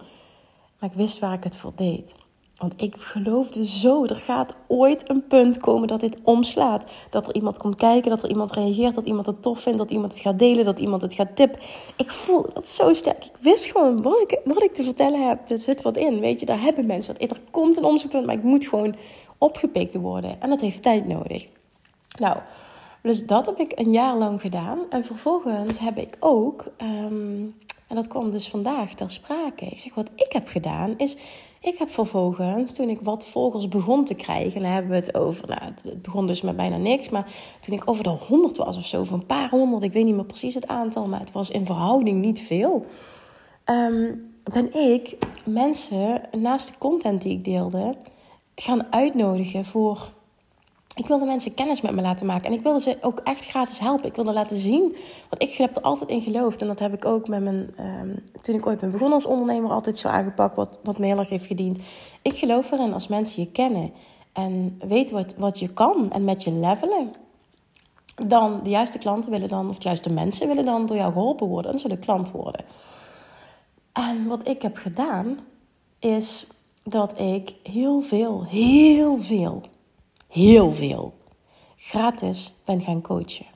[0.78, 2.14] Maar ik wist waar ik het voor deed.
[2.58, 6.84] Want ik geloofde zo, er gaat ooit een punt komen dat dit omslaat.
[7.10, 9.90] Dat er iemand komt kijken, dat er iemand reageert, dat iemand het tof vindt, dat
[9.90, 11.60] iemand het gaat delen, dat iemand het gaat tippen.
[11.96, 13.24] Ik voel dat zo sterk.
[13.24, 15.50] Ik wist gewoon wat ik, wat ik te vertellen heb.
[15.50, 18.34] Er zit wat in, weet je, daar hebben mensen wat Er komt een omslagpunt, maar
[18.34, 18.96] ik moet gewoon
[19.38, 20.40] opgepikt worden.
[20.40, 21.48] En dat heeft tijd nodig.
[22.18, 22.36] Nou,
[23.02, 24.78] dus dat heb ik een jaar lang gedaan.
[24.90, 27.42] En vervolgens heb ik ook, ehm,
[27.88, 29.64] en dat kwam dus vandaag ter sprake.
[29.64, 31.16] Ik zeg, wat ik heb gedaan is
[31.66, 35.16] ik heb vervolgens, toen ik wat volgers begon te krijgen, en dan hebben we het
[35.16, 38.76] over, nou, het begon dus met bijna niks, maar toen ik over de 100 was
[38.76, 41.32] of zo, of een paar honderd, ik weet niet meer precies het aantal, maar het
[41.32, 42.86] was in verhouding niet veel,
[43.64, 47.94] ehm, ben ik mensen naast de content die ik deelde
[48.54, 50.14] gaan uitnodigen voor
[50.96, 52.46] ik wilde mensen kennis met me laten maken.
[52.46, 54.06] En ik wilde ze ook echt gratis helpen.
[54.06, 54.96] Ik wilde laten zien.
[55.28, 56.60] Want ik heb er altijd in geloofd.
[56.60, 57.74] En dat heb ik ook met mijn.
[57.80, 60.56] Um, toen ik ooit ben begonnen als ondernemer, altijd zo aangepakt.
[60.56, 61.78] Wat, wat me heeft gediend.
[62.22, 63.92] Ik geloof erin als mensen je kennen.
[64.32, 66.12] En weten wat, wat je kan.
[66.12, 67.14] En met je levelen.
[68.26, 69.68] Dan de juiste klanten willen dan.
[69.68, 71.72] Of de juiste mensen willen dan door jou geholpen worden.
[71.72, 72.64] En zullen klant worden.
[73.92, 75.38] En wat ik heb gedaan.
[75.98, 76.46] Is
[76.82, 79.62] dat ik heel veel, heel veel
[80.36, 81.14] heel veel
[81.76, 83.46] gratis ben gaan coachen.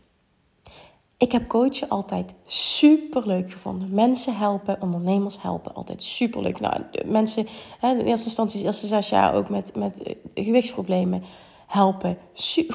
[1.16, 3.94] Ik heb coachen altijd super leuk gevonden.
[3.94, 6.60] Mensen helpen, ondernemers helpen, altijd super leuk.
[6.60, 7.46] Nou, mensen,
[7.80, 11.24] hè, in eerste instantie, de eerste zes jaar ook met, met eh, gewichtsproblemen
[11.66, 12.18] helpen.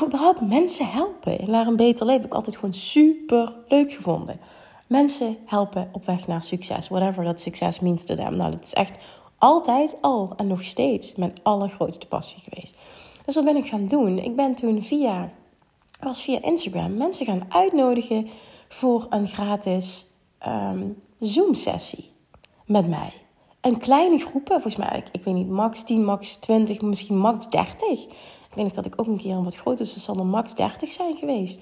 [0.06, 2.26] überhaupt mensen helpen naar een beter leven.
[2.26, 4.40] Ik altijd gewoon super leuk gevonden.
[4.88, 6.88] Mensen helpen op weg naar succes.
[6.88, 8.36] Whatever that success means to them.
[8.36, 8.98] Nou, dat is echt
[9.38, 12.78] altijd al en nog steeds mijn allergrootste passie geweest.
[13.26, 14.20] Dus wat ben ik gaan doen?
[14.20, 15.32] Ik ben toen via,
[16.00, 18.28] was via Instagram mensen gaan uitnodigen
[18.68, 20.08] voor een gratis
[20.48, 22.12] um, Zoom-sessie
[22.66, 23.10] met mij.
[23.62, 27.50] En kleine groepen, volgens mij, ik, ik, weet niet, max 10, max 20, misschien max
[27.50, 27.90] 30.
[27.90, 30.56] Ik weet niet dat ik ook een keer een wat groter, dus het zal max
[30.56, 31.60] 30 zijn geweest.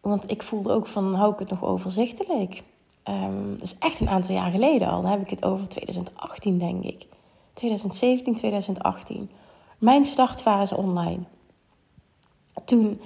[0.00, 2.62] Want ik voelde ook van, hou ik het nog overzichtelijk?
[3.08, 5.02] Um, dat is echt een aantal jaar geleden al.
[5.02, 7.06] Dan heb ik het over 2018, denk ik.
[7.54, 9.30] 2017, 2018
[9.78, 11.22] mijn startfase online.
[12.64, 13.00] Toen,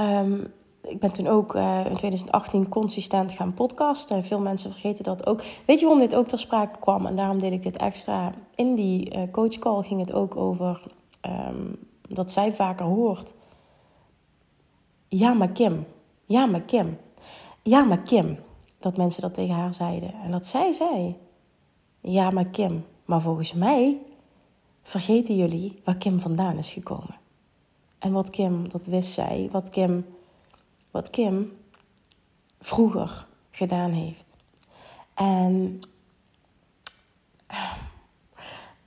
[0.00, 0.52] um,
[0.82, 4.24] ik ben toen ook uh, in 2018 consistent gaan podcasten.
[4.24, 5.42] Veel mensen vergeten dat ook.
[5.66, 7.06] Weet je waarom dit ook ter sprake kwam?
[7.06, 8.32] En daarom deed ik dit extra.
[8.54, 10.80] In die uh, coach call ging het ook over
[11.26, 11.78] um,
[12.08, 13.34] dat zij vaker hoort.
[15.08, 15.86] Ja, maar Kim.
[16.24, 16.98] Ja, maar Kim.
[17.62, 18.38] Ja, maar Kim.
[18.78, 20.14] Dat mensen dat tegen haar zeiden.
[20.24, 21.16] En dat zij zei.
[22.00, 22.84] Ja, maar Kim.
[23.04, 23.98] Maar volgens mij
[24.90, 27.18] vergeten jullie waar Kim vandaan is gekomen.
[27.98, 30.06] En wat Kim, dat wist zij, wat Kim,
[30.90, 31.52] wat Kim
[32.60, 34.26] vroeger gedaan heeft.
[35.14, 35.80] En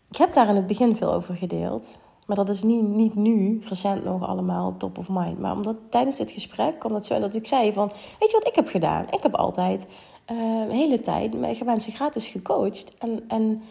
[0.10, 2.00] ik heb daar in het begin veel over gedeeld.
[2.26, 5.40] Maar dat is niet, niet nu, recent nog allemaal top of mind.
[5.40, 7.88] Maar omdat tijdens dit gesprek kwam dat zo dat ik zei van...
[8.20, 9.06] Weet je wat ik heb gedaan?
[9.12, 9.88] Ik heb altijd
[10.32, 12.98] uh, een hele tijd mensen gratis gecoacht.
[12.98, 13.64] En, en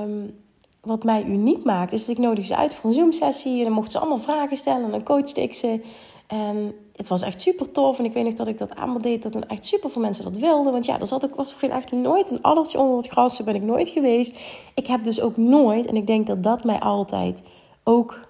[0.00, 0.46] um,
[0.88, 3.58] wat mij uniek maakt, is dat ik nodig ze uit voor een Zoom-sessie.
[3.58, 5.84] En dan mochten ze allemaal vragen stellen en dan coachte ik ze.
[6.26, 7.98] En het was echt super tof.
[7.98, 10.36] En ik weet nog dat ik dat aanbod deed, dat echt super veel mensen dat
[10.36, 10.72] wilden.
[10.72, 13.36] Want ja, er zat ook, was echt nooit een allertje onder het gras.
[13.36, 14.38] Zo ben ik nooit geweest.
[14.74, 17.42] Ik heb dus ook nooit, en ik denk dat dat mij altijd
[17.84, 18.20] ook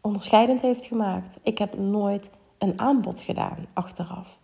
[0.00, 1.38] onderscheidend heeft gemaakt.
[1.42, 4.38] Ik heb nooit een aanbod gedaan achteraf.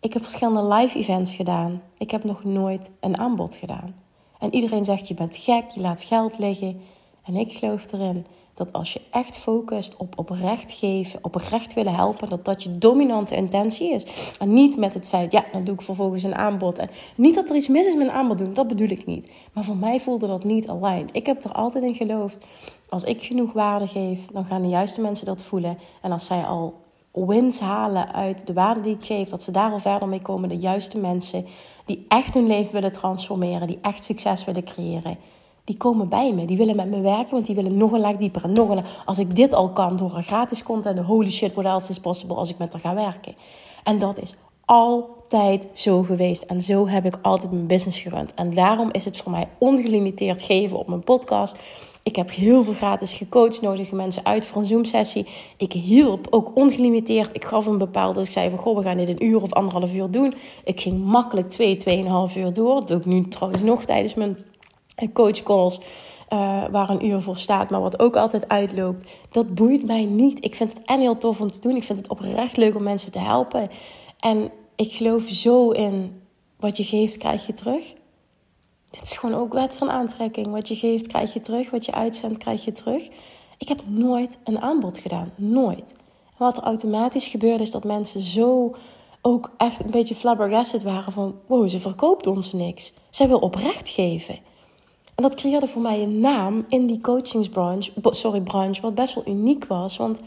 [0.00, 1.82] Ik heb verschillende live events gedaan.
[1.98, 4.03] Ik heb nog nooit een aanbod gedaan.
[4.44, 6.80] En iedereen zegt je bent gek, je laat geld liggen.
[7.24, 12.28] En ik geloof erin dat als je echt focust op oprecht geven, oprecht willen helpen,
[12.28, 14.06] dat dat je dominante intentie is.
[14.38, 16.78] En niet met het feit, ja, dan doe ik vervolgens een aanbod.
[16.78, 19.30] En niet dat er iets mis is met een aanbod doen, dat bedoel ik niet.
[19.52, 21.14] Maar voor mij voelde dat niet aligned.
[21.14, 22.44] Ik heb er altijd in geloofd,
[22.88, 25.78] als ik genoeg waarde geef, dan gaan de juiste mensen dat voelen.
[26.02, 26.74] En als zij al
[27.12, 30.48] wins halen uit de waarde die ik geef, dat ze daar al verder mee komen,
[30.48, 31.46] de juiste mensen
[31.84, 35.18] die echt hun leven willen transformeren, die echt succes willen creëren,
[35.64, 36.46] die komen bij me.
[36.46, 38.84] Die willen met me werken, want die willen nog een laag dieper en nog een
[39.04, 42.36] Als ik dit al kan door een gratis content, holy shit, what else is possible
[42.36, 43.34] als ik met haar ga werken.
[43.84, 46.42] En dat is altijd zo geweest.
[46.42, 48.34] En zo heb ik altijd mijn business gerund.
[48.34, 51.58] En daarom is het voor mij ongelimiteerd geven op mijn podcast
[52.04, 55.26] ik heb heel veel gratis gecoacht, nodige mensen uit voor een Zoom-sessie.
[55.56, 57.30] Ik hielp ook ongelimiteerd.
[57.32, 59.52] Ik gaf een bepaalde, dus ik zei van goh, we gaan dit een uur of
[59.52, 60.34] anderhalf uur doen.
[60.64, 62.74] Ik ging makkelijk twee, tweeënhalf uur door.
[62.74, 64.36] Dat doe ik nu trouwens nog tijdens mijn
[65.12, 65.80] coachcalls.
[66.32, 69.10] Uh, waar een uur voor staat, maar wat ook altijd uitloopt.
[69.30, 70.44] Dat boeit mij niet.
[70.44, 71.76] Ik vind het en heel tof om te doen.
[71.76, 73.70] Ik vind het oprecht leuk om mensen te helpen.
[74.20, 76.20] En ik geloof zo in
[76.56, 77.94] wat je geeft, krijg je terug.
[78.94, 80.50] Dit is gewoon ook wet van aantrekking.
[80.50, 81.70] Wat je geeft, krijg je terug.
[81.70, 83.08] Wat je uitzendt, krijg je terug.
[83.58, 85.32] Ik heb nooit een aanbod gedaan.
[85.36, 85.94] Nooit.
[86.36, 88.74] Wat er automatisch gebeurde, is dat mensen zo
[89.22, 91.34] ook echt een beetje flabbergasted waren van...
[91.46, 92.92] Wow, ze verkoopt ons niks.
[93.10, 94.38] Zij wil oprecht geven.
[95.14, 99.26] En dat creëerde voor mij een naam in die coachingsbranche, sorry, branche, wat best wel
[99.26, 99.96] uniek was.
[99.96, 100.20] Want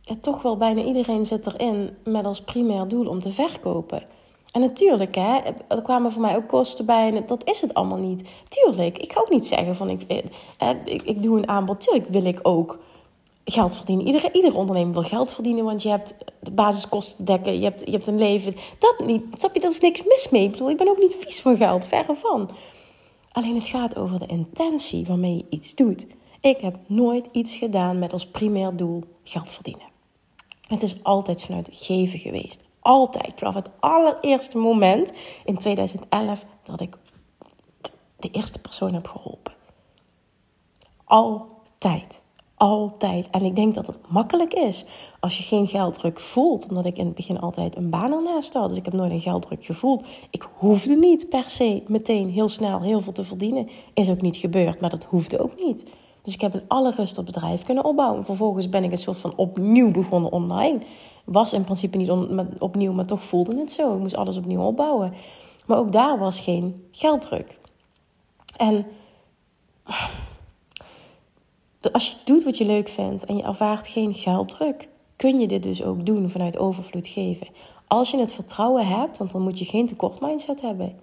[0.00, 4.02] ja, toch wel bijna iedereen zit erin met als primair doel om te verkopen.
[4.52, 7.98] En natuurlijk, hè, er kwamen voor mij ook kosten bij en dat is het allemaal
[7.98, 8.28] niet.
[8.48, 10.02] Tuurlijk, ik ga ook niet zeggen van ik,
[10.58, 11.80] eh, ik, ik doe een aanbod.
[11.80, 12.78] Tuurlijk wil ik ook
[13.44, 14.06] geld verdienen.
[14.06, 17.82] Iedere, ieder ondernemer wil geld verdienen, want je hebt de basiskosten te dekken, je hebt,
[17.84, 18.54] je hebt een leven.
[18.78, 20.44] Dat niet, snap je, dat is niks mis mee.
[20.44, 22.50] Ik bedoel, ik ben ook niet vies van geld, verre van.
[23.32, 26.06] Alleen het gaat over de intentie waarmee je iets doet.
[26.40, 29.86] Ik heb nooit iets gedaan met als primair doel geld verdienen.
[30.60, 32.67] Het is altijd vanuit geven geweest.
[32.88, 33.32] Altijd.
[33.36, 35.12] Vanaf het allereerste moment
[35.44, 36.96] in 2011 dat ik
[38.16, 39.52] de eerste persoon heb geholpen.
[41.04, 42.22] Altijd.
[42.54, 43.30] Altijd.
[43.30, 44.84] En ik denk dat het makkelijk is
[45.20, 46.68] als je geen gelddruk voelt.
[46.68, 48.68] Omdat ik in het begin altijd een baan ernaast had.
[48.68, 50.04] Dus ik heb nooit een gelddruk gevoeld.
[50.30, 53.68] Ik hoefde niet per se meteen heel snel heel veel te verdienen.
[53.94, 55.84] Is ook niet gebeurd, maar dat hoefde ook niet.
[56.22, 58.24] Dus ik heb een alle rust bedrijf kunnen opbouwen.
[58.24, 60.78] Vervolgens ben ik een soort van opnieuw begonnen online.
[61.28, 62.10] Was in principe niet
[62.58, 63.94] opnieuw, maar toch voelde het zo.
[63.94, 65.12] Ik moest alles opnieuw opbouwen.
[65.66, 67.58] Maar ook daar was geen gelddruk.
[68.56, 68.86] En
[71.92, 75.48] als je iets doet wat je leuk vindt en je ervaart geen gelddruk, kun je
[75.48, 77.46] dit dus ook doen vanuit overvloed geven.
[77.86, 80.98] Als je het vertrouwen hebt, want dan moet je geen tekort mindset hebben.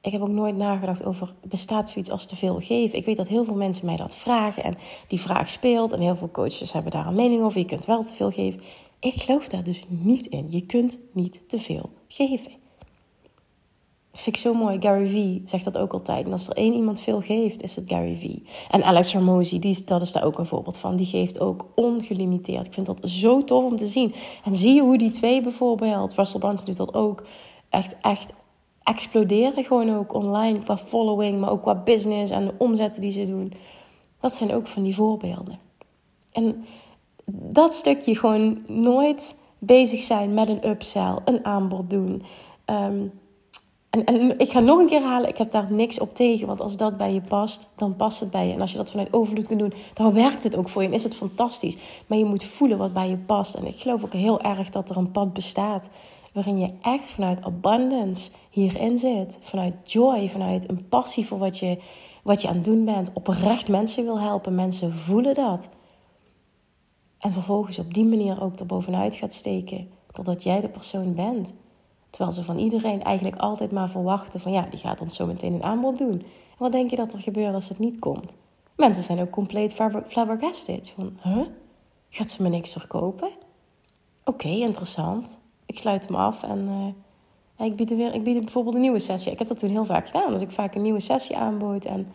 [0.00, 2.98] Ik heb ook nooit nagedacht over bestaat zoiets als te veel geven.
[2.98, 4.74] Ik weet dat heel veel mensen mij dat vragen en
[5.06, 7.58] die vraag speelt en heel veel coaches hebben daar een mening over.
[7.58, 8.60] Je kunt wel te veel geven.
[9.02, 10.46] Ik geloof daar dus niet in.
[10.50, 12.52] Je kunt niet te veel geven.
[14.12, 14.80] Vind ik zo mooi.
[14.80, 16.26] Gary Vee zegt dat ook altijd.
[16.26, 18.42] En als er één iemand veel geeft, is het Gary Vee.
[18.70, 20.96] En Alex Hormozy, die, dat is daar ook een voorbeeld van.
[20.96, 22.66] Die geeft ook ongelimiteerd.
[22.66, 24.14] Ik vind dat zo tof om te zien.
[24.44, 27.26] En zie je hoe die twee bijvoorbeeld, Russell Brunson doet dat ook,
[27.68, 28.32] echt, echt
[28.82, 33.26] exploderen gewoon ook online qua following, maar ook qua business en de omzetten die ze
[33.26, 33.52] doen.
[34.20, 35.58] Dat zijn ook van die voorbeelden.
[36.32, 36.64] En
[37.26, 42.22] dat stukje gewoon nooit bezig zijn met een upsell, een aanbod doen.
[43.92, 46.46] En, en ik ga nog een keer halen, ik heb daar niks op tegen.
[46.46, 48.52] Want als dat bij je past, dan past het bij je.
[48.52, 50.88] En als je dat vanuit overvloed kunt doen, dan werkt het ook voor je.
[50.88, 51.76] En is het fantastisch.
[52.06, 53.54] Maar je moet voelen wat bij je past.
[53.54, 55.90] En ik geloof ook heel erg dat er een pad bestaat.
[56.32, 59.38] Waarin je echt vanuit abundance hierin zit.
[59.40, 61.78] Vanuit joy, vanuit een passie voor wat je,
[62.22, 63.10] wat je aan het doen bent.
[63.12, 64.54] Oprecht mensen wil helpen.
[64.54, 65.68] Mensen voelen dat.
[67.22, 69.88] En vervolgens op die manier ook erbovenuit gaat steken.
[70.12, 71.52] Totdat jij de persoon bent
[72.12, 75.52] Terwijl ze van iedereen eigenlijk altijd maar verwachten van ja, die gaat ons zo meteen
[75.52, 76.12] een aanbod doen.
[76.12, 78.36] En wat denk je dat er gebeurt als het niet komt?
[78.76, 79.72] Mensen zijn ook compleet
[80.08, 80.92] flabbergasted.
[80.96, 81.46] Van, huh?
[82.08, 83.28] Gaat ze me niks verkopen?
[84.24, 85.38] Oké, interessant.
[85.66, 86.94] Ik sluit hem af en
[87.58, 89.32] uh, ik, bied weer, ik bied bijvoorbeeld een nieuwe sessie.
[89.32, 91.84] Ik heb dat toen heel vaak gedaan, dat ik vaak een nieuwe sessie aanbood.
[91.84, 92.12] En,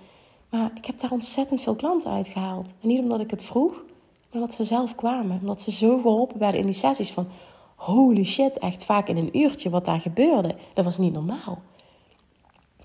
[0.50, 2.74] maar ik heb daar ontzettend veel klanten uitgehaald.
[2.82, 3.84] En niet omdat ik het vroeg,
[4.38, 5.40] omdat ze zelf kwamen.
[5.40, 7.28] Omdat ze zo geholpen werden in die sessies van
[7.76, 10.56] holy shit, echt vaak in een uurtje wat daar gebeurde.
[10.74, 11.62] Dat was niet normaal.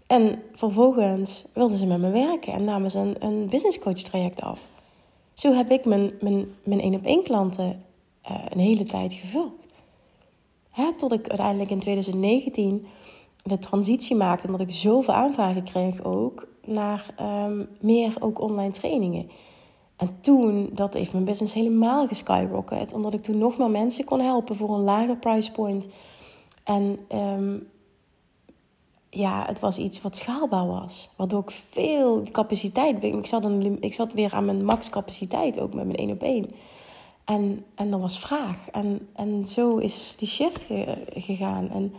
[0.06, 4.42] En vervolgens wilden ze met me werken en namen ze een, een business coach traject
[4.42, 4.60] af.
[5.34, 7.82] Zo heb ik mijn, mijn, mijn één op één klanten
[8.30, 9.66] uh, een hele tijd gevuld.
[10.70, 12.86] Hè, tot ik uiteindelijk in 2019
[13.42, 19.30] de transitie maakte, omdat ik zoveel aanvragen kreeg ook, naar um, meer ook online trainingen.
[20.02, 22.92] En toen, dat heeft mijn business helemaal geskyrocket.
[22.92, 25.88] Omdat ik toen nog meer mensen kon helpen voor een lager price point.
[26.64, 27.58] En ehm,
[29.10, 31.10] ja, het was iets wat schaalbaar was.
[31.16, 33.04] Waardoor ik veel capaciteit...
[33.04, 33.44] Ik zat,
[33.80, 36.50] ik zat weer aan mijn max capaciteit, ook met mijn één op één.
[37.24, 38.68] En, en er was vraag.
[38.70, 40.66] En, en zo is die shift
[41.14, 41.70] gegaan.
[41.70, 41.94] En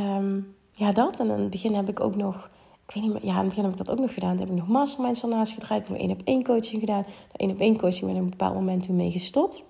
[0.00, 1.20] um, ja, dat.
[1.20, 2.50] En in het begin heb ik ook nog
[2.90, 4.30] ik weet niet ja, in het begin heb ik dat ook nog gedaan.
[4.30, 5.88] Toen heb ik nog masterminds ernaast gedraaid.
[5.88, 7.02] Heb ik één op één coaching gedaan.
[7.02, 9.62] De één op één coaching ik op een bepaald moment toen mee gestopt.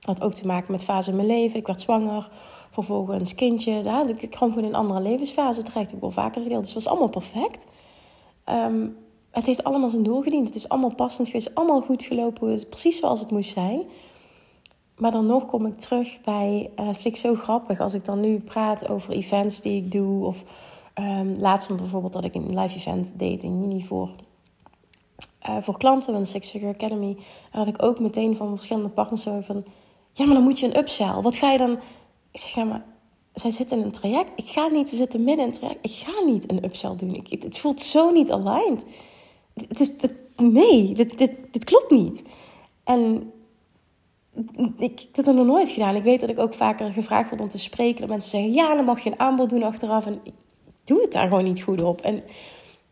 [0.00, 1.58] Had ook te maken met fase in mijn leven.
[1.58, 2.30] Ik werd zwanger.
[2.70, 3.82] Vervolgens kindje.
[3.82, 5.90] Daar, ik kwam gewoon in een andere levensfase terecht.
[5.90, 6.60] Heb ik al vaker gedeeld.
[6.60, 7.66] Dus het was allemaal perfect.
[8.48, 8.96] Um,
[9.30, 10.46] het heeft allemaal zijn doel gediend.
[10.46, 11.54] Het is allemaal passend geweest.
[11.54, 12.68] Allemaal goed gelopen.
[12.68, 13.82] Precies zoals het moest zijn.
[14.96, 16.70] Maar dan nog kom ik terug bij...
[16.80, 20.26] Uh, vind ik zo grappig als ik dan nu praat over events die ik doe...
[20.26, 20.44] of
[21.00, 24.10] Um, laatst bijvoorbeeld dat ik een live event deed in juni voor,
[25.48, 27.16] uh, voor klanten van de Six Figure Academy.
[27.50, 29.64] En dat ik ook meteen van verschillende partners zo van...
[30.12, 31.20] Ja, maar dan moet je een upsell.
[31.20, 31.72] Wat ga je dan...
[32.30, 32.84] Ik zeg, ja, maar
[33.34, 34.32] zij zit in een traject.
[34.36, 35.84] Ik ga niet, ze zitten midden in een traject.
[35.84, 37.14] Ik ga niet een upsell doen.
[37.14, 38.84] Ik, het voelt zo niet aligned.
[39.54, 39.90] Het is,
[40.36, 42.22] nee, dit, dit, dit klopt niet.
[42.84, 43.32] En
[44.76, 45.94] ik heb dat nog nooit gedaan.
[45.94, 48.00] Ik weet dat ik ook vaker gevraagd word om te spreken.
[48.00, 50.06] Dat mensen zeggen, ja, dan mag je een aanbod doen achteraf.
[50.06, 50.20] En
[50.86, 52.00] doe het daar gewoon niet goed op.
[52.00, 52.22] En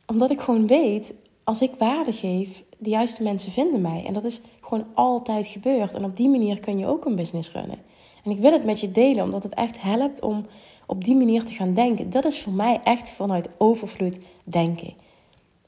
[0.07, 4.05] omdat ik gewoon weet, als ik waarde geef, de juiste mensen vinden mij.
[4.07, 5.95] En dat is gewoon altijd gebeurd.
[5.95, 7.79] En op die manier kun je ook een business runnen.
[8.25, 10.47] En ik wil het met je delen, omdat het echt helpt om
[10.87, 12.11] op die manier te gaan denken.
[12.11, 14.93] Dat is voor mij echt vanuit overvloed denken.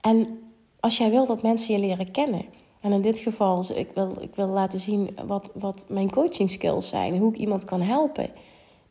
[0.01, 0.39] En
[0.81, 2.45] als jij wil dat mensen je leren kennen,
[2.81, 6.89] en in dit geval, ik wil, ik wil laten zien wat, wat mijn coaching skills
[6.89, 8.31] zijn, hoe ik iemand kan helpen,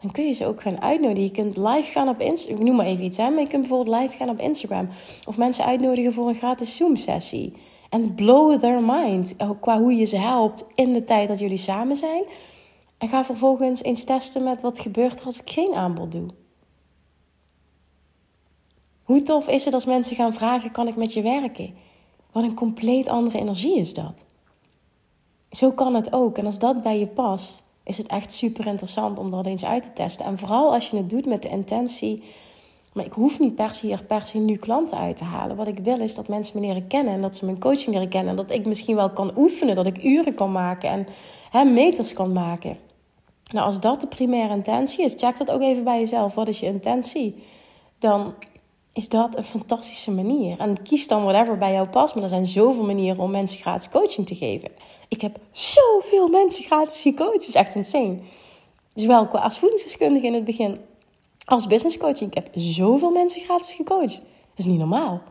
[0.06, 1.24] dan kun je ze ook gaan uitnodigen.
[1.24, 3.68] Je kunt live gaan op Instagram, ik noem maar even iets, hè, maar je kunt
[3.68, 4.90] bijvoorbeeld live gaan op Instagram.
[5.28, 7.54] Of mensen uitnodigen voor een gratis Zoom-sessie.
[7.90, 11.96] En blow their mind qua hoe je ze helpt in de tijd dat jullie samen
[11.96, 12.24] zijn.
[12.98, 16.28] En ga vervolgens eens testen met wat gebeurt er als ik geen aanbod doe.
[19.04, 21.74] Hoe tof is het als mensen gaan vragen: kan ik met je werken?
[22.32, 24.26] Wat een compleet andere energie is dat.
[25.50, 26.38] Zo kan het ook.
[26.38, 29.84] En als dat bij je past, is het echt super interessant om dat eens uit
[29.84, 30.26] te testen.
[30.26, 32.24] En vooral als je het doet met de intentie.
[32.94, 35.56] Maar ik hoef niet per se hier per se nu klanten uit te halen.
[35.56, 38.10] Wat ik wil is dat mensen me leren kennen en dat ze mijn coaching leren
[38.10, 38.30] kennen.
[38.30, 41.08] En dat ik misschien wel kan oefenen, dat ik uren kan maken en
[41.50, 42.78] hè, meters kan maken.
[43.54, 46.34] Nou, als dat de primaire intentie is, check dat ook even bij jezelf.
[46.34, 47.44] Wat is je intentie?
[48.00, 48.34] Dan
[48.94, 50.60] is dat een fantastische manier.
[50.60, 52.14] En kies dan whatever bij jou past.
[52.14, 54.72] Maar er zijn zoveel manieren om mensen gratis coaching te geven.
[55.08, 57.34] Ik heb zoveel mensen gratis gecoacht.
[57.34, 58.18] Het is echt insane.
[58.94, 60.80] Zowel als voedingsdeskundige in het begin
[61.46, 62.30] als business coaching.
[62.30, 64.18] Ik heb zoveel mensen gratis gecoacht.
[64.18, 65.22] Dat is niet normaal.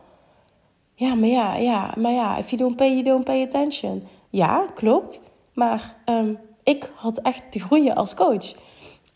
[0.93, 4.07] Ja, maar ja, ja, maar ja, if you don't pay, you don't pay attention.
[4.29, 5.21] Ja, klopt.
[5.53, 8.53] Maar um, ik had echt te groeien als coach.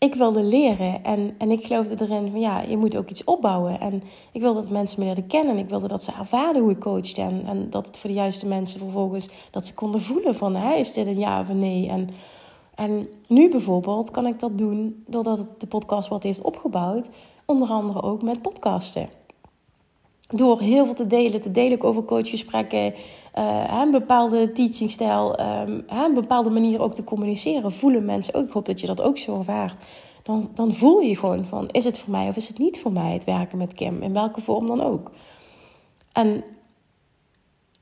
[0.00, 3.80] Ik wilde leren en, en ik geloofde erin van ja, je moet ook iets opbouwen.
[3.80, 5.54] En ik wilde dat mensen me leren kennen.
[5.56, 7.20] En ik wilde dat ze ervaren hoe ik coachte.
[7.20, 10.74] En, en dat het voor de juiste mensen vervolgens, dat ze konden voelen van hè,
[10.74, 11.88] is dit een ja of nee.
[11.88, 12.10] En,
[12.74, 17.08] en nu bijvoorbeeld kan ik dat doen doordat het de podcast wat heeft opgebouwd.
[17.44, 19.08] Onder andere ook met podcasten
[20.30, 22.94] door heel veel te delen, te delen over coachgesprekken,
[23.38, 28.46] uh, een bepaalde teachingstijl, um, een bepaalde manier ook te communiceren, voelen mensen ook.
[28.46, 29.84] Ik hoop dat je dat ook zo ervaart.
[30.22, 32.92] Dan, dan voel je gewoon van, is het voor mij of is het niet voor
[32.92, 34.02] mij het werken met Kim?
[34.02, 35.10] In welke vorm dan ook.
[36.12, 36.44] En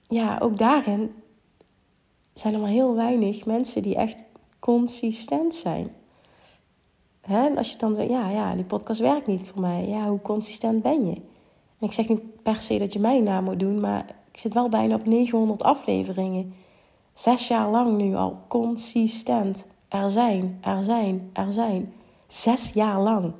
[0.08, 1.14] ja, ook daarin
[2.34, 4.22] zijn er maar heel weinig mensen die echt
[4.58, 5.90] consistent zijn.
[7.20, 9.86] En als je dan zegt, ja, ja, die podcast werkt niet voor mij.
[9.86, 11.14] Ja, hoe consistent ben je?
[11.78, 14.54] En ik zeg niet per se dat je mijn naam moet doen, maar ik zit
[14.54, 16.54] wel bijna op 900 afleveringen.
[17.14, 19.66] Zes jaar lang nu al consistent.
[19.88, 21.92] Er zijn, er zijn, er zijn.
[22.26, 23.32] Zes jaar lang.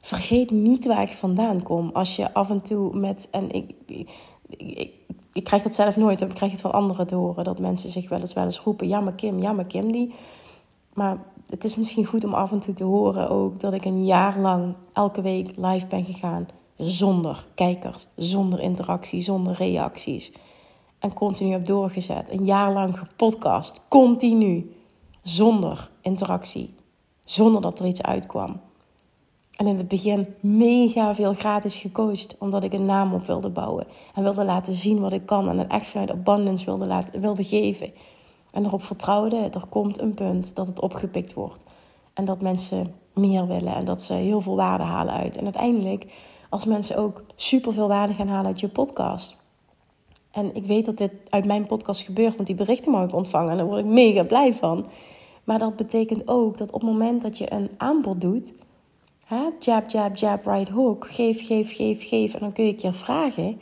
[0.00, 1.90] Vergeet niet waar ik vandaan kom.
[1.92, 3.28] Als je af en toe met.
[3.30, 4.90] En ik, ik,
[5.32, 7.44] ik, krijg dat zelf nooit, ik krijg het van anderen te horen.
[7.44, 10.14] Dat mensen zich wel eens, wel eens roepen: Ja, maar Kim, ja, maar Kim die.
[10.92, 14.04] Maar het is misschien goed om af en toe te horen ook dat ik een
[14.04, 16.46] jaar lang elke week live ben gegaan
[16.82, 20.32] zonder kijkers, zonder interactie, zonder reacties.
[20.98, 22.30] En continu heb doorgezet.
[22.30, 24.76] Een jaar lang gepodcast, continu,
[25.22, 26.74] zonder interactie,
[27.24, 28.60] zonder dat er iets uitkwam.
[29.56, 33.86] En in het begin mega veel gratis gecoacht, omdat ik een naam op wilde bouwen.
[34.14, 37.44] En wilde laten zien wat ik kan en het echt vanuit abundance wilde, laten, wilde
[37.44, 37.92] geven.
[38.50, 41.64] En erop vertrouwde, er komt een punt dat het opgepikt wordt.
[42.14, 45.36] En dat mensen meer willen en dat ze heel veel waarde halen uit.
[45.36, 46.06] En uiteindelijk
[46.52, 49.36] als mensen ook superveel waarde gaan halen uit je podcast.
[50.30, 53.50] En ik weet dat dit uit mijn podcast gebeurt, want die berichten mag ik ontvangen
[53.50, 54.86] en daar word ik mega blij van.
[55.44, 58.54] Maar dat betekent ook dat op het moment dat je een aanbod doet,
[59.26, 62.76] hè, jab, jab, jab, right hook, geef, geef, geef, geef, en dan kun je een
[62.76, 63.60] keer vragen.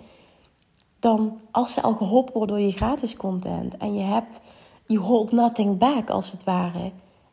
[0.98, 4.42] Dan, als ze al geholpen worden door je gratis content en je hebt,
[4.86, 6.90] you hold nothing back als het ware,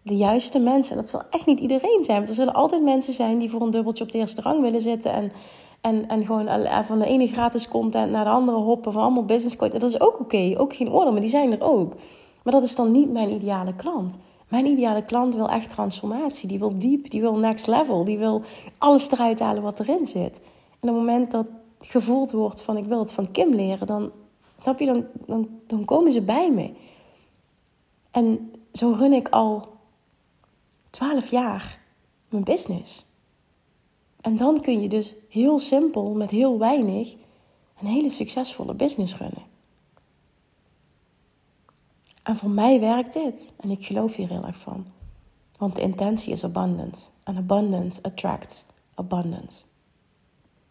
[0.08, 0.96] de juiste mensen.
[0.96, 2.18] En dat zal echt niet iedereen zijn.
[2.18, 4.82] Want er zullen altijd mensen zijn die voor een dubbeltje op de eerste rang willen
[4.82, 5.12] zitten.
[5.12, 5.32] En,
[5.82, 6.50] en, en gewoon
[6.86, 8.94] van de ene gratis content naar de andere hoppen.
[8.94, 9.82] Van allemaal business content.
[9.82, 10.54] Dat is ook oké.
[10.58, 11.94] ook geen orde, maar die zijn er ook.
[12.44, 14.20] Maar dat is dan niet mijn ideale klant.
[14.48, 16.48] Mijn ideale klant wil echt transformatie.
[16.48, 17.12] Die wil diep.
[17.12, 18.04] Die wil next level.
[18.04, 18.42] Die wil
[18.78, 20.40] alles eruit halen wat erin zit.
[20.80, 21.46] En op het moment dat
[21.80, 23.88] gevoeld wordt van ik wil het van Kim leren.
[23.88, 24.12] Dan,
[24.58, 26.70] snap je, dan, dan, dan komen ze bij me.
[28.12, 29.77] En zo run ik al
[30.98, 31.80] 12 jaar
[32.30, 33.06] mijn business.
[34.22, 37.16] En dan kun je dus heel simpel, met heel weinig,
[37.80, 39.44] een hele succesvolle business runnen.
[42.24, 43.52] En voor mij werkt dit.
[43.60, 44.86] En ik geloof hier heel erg van.
[45.58, 47.06] Want de intentie is abundance.
[47.24, 49.64] En abundance attracts abundance.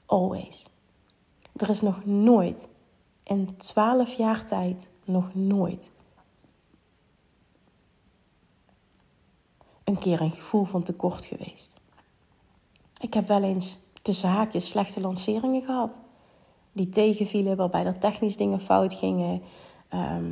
[0.06, 0.68] Always.
[1.56, 2.68] Er is nog nooit,
[3.22, 5.90] in 12 jaar tijd, nog nooit,
[9.86, 11.74] een keer een gevoel van tekort geweest.
[13.00, 16.00] Ik heb wel eens tussen haakjes slechte lanceringen gehad.
[16.72, 19.42] Die tegenvielen, waarbij er technisch dingen fout gingen.
[19.88, 20.30] Ehm,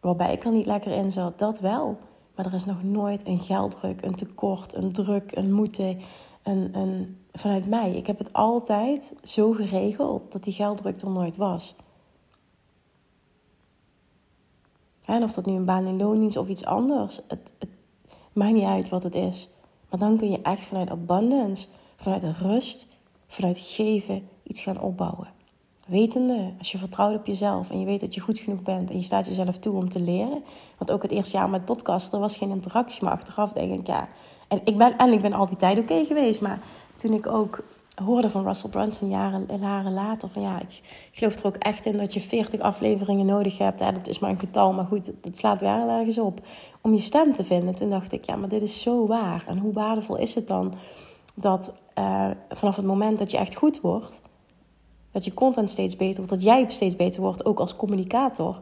[0.00, 1.38] waarbij ik er niet lekker in zat.
[1.38, 1.98] Dat wel.
[2.34, 6.00] Maar er is nog nooit een gelddruk, een tekort, een druk, een moeten.
[6.42, 7.92] Een, een, vanuit mij.
[7.92, 11.74] Ik heb het altijd zo geregeld dat die gelddruk er nooit was.
[15.04, 17.20] En of dat nu een baan in loondienst of iets anders.
[17.28, 17.68] Het, het
[18.38, 19.48] maakt niet uit wat het is.
[19.90, 21.66] Maar dan kun je echt vanuit abundance,
[21.96, 22.86] vanuit rust,
[23.26, 25.28] vanuit geven iets gaan opbouwen.
[25.86, 28.96] Wetende, als je vertrouwt op jezelf en je weet dat je goed genoeg bent en
[28.96, 30.42] je staat jezelf toe om te leren.
[30.78, 33.86] Want ook het eerste jaar met podcast, er was geen interactie, maar achteraf denk ik,
[33.86, 34.08] ja.
[34.48, 36.60] En ik ben, en ik ben altijd tijd oké geweest, maar
[36.96, 37.64] toen ik ook
[38.04, 40.80] hoorde van Russell Brunson jaren, jaren later van ja, ik
[41.12, 43.78] geloof er ook echt in dat je 40 afleveringen nodig hebt.
[43.78, 46.40] Dat is maar een getal, maar goed, het slaat wel ergens op
[46.80, 47.74] om je stem te vinden.
[47.74, 49.44] Toen dacht ik, ja, maar dit is zo waar.
[49.46, 50.74] En hoe waardevol is het dan
[51.34, 54.22] dat uh, vanaf het moment dat je echt goed wordt,
[55.10, 58.60] dat je content steeds beter wordt, dat jij steeds beter wordt, ook als communicator,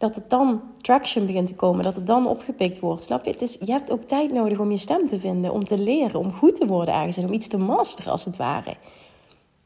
[0.00, 3.02] dat het dan traction begint te komen, dat het dan opgepikt wordt.
[3.02, 3.30] Snap je?
[3.30, 6.32] Het je hebt ook tijd nodig om je stem te vinden, om te leren, om
[6.32, 8.74] goed te worden ergens en om iets te masteren als het ware.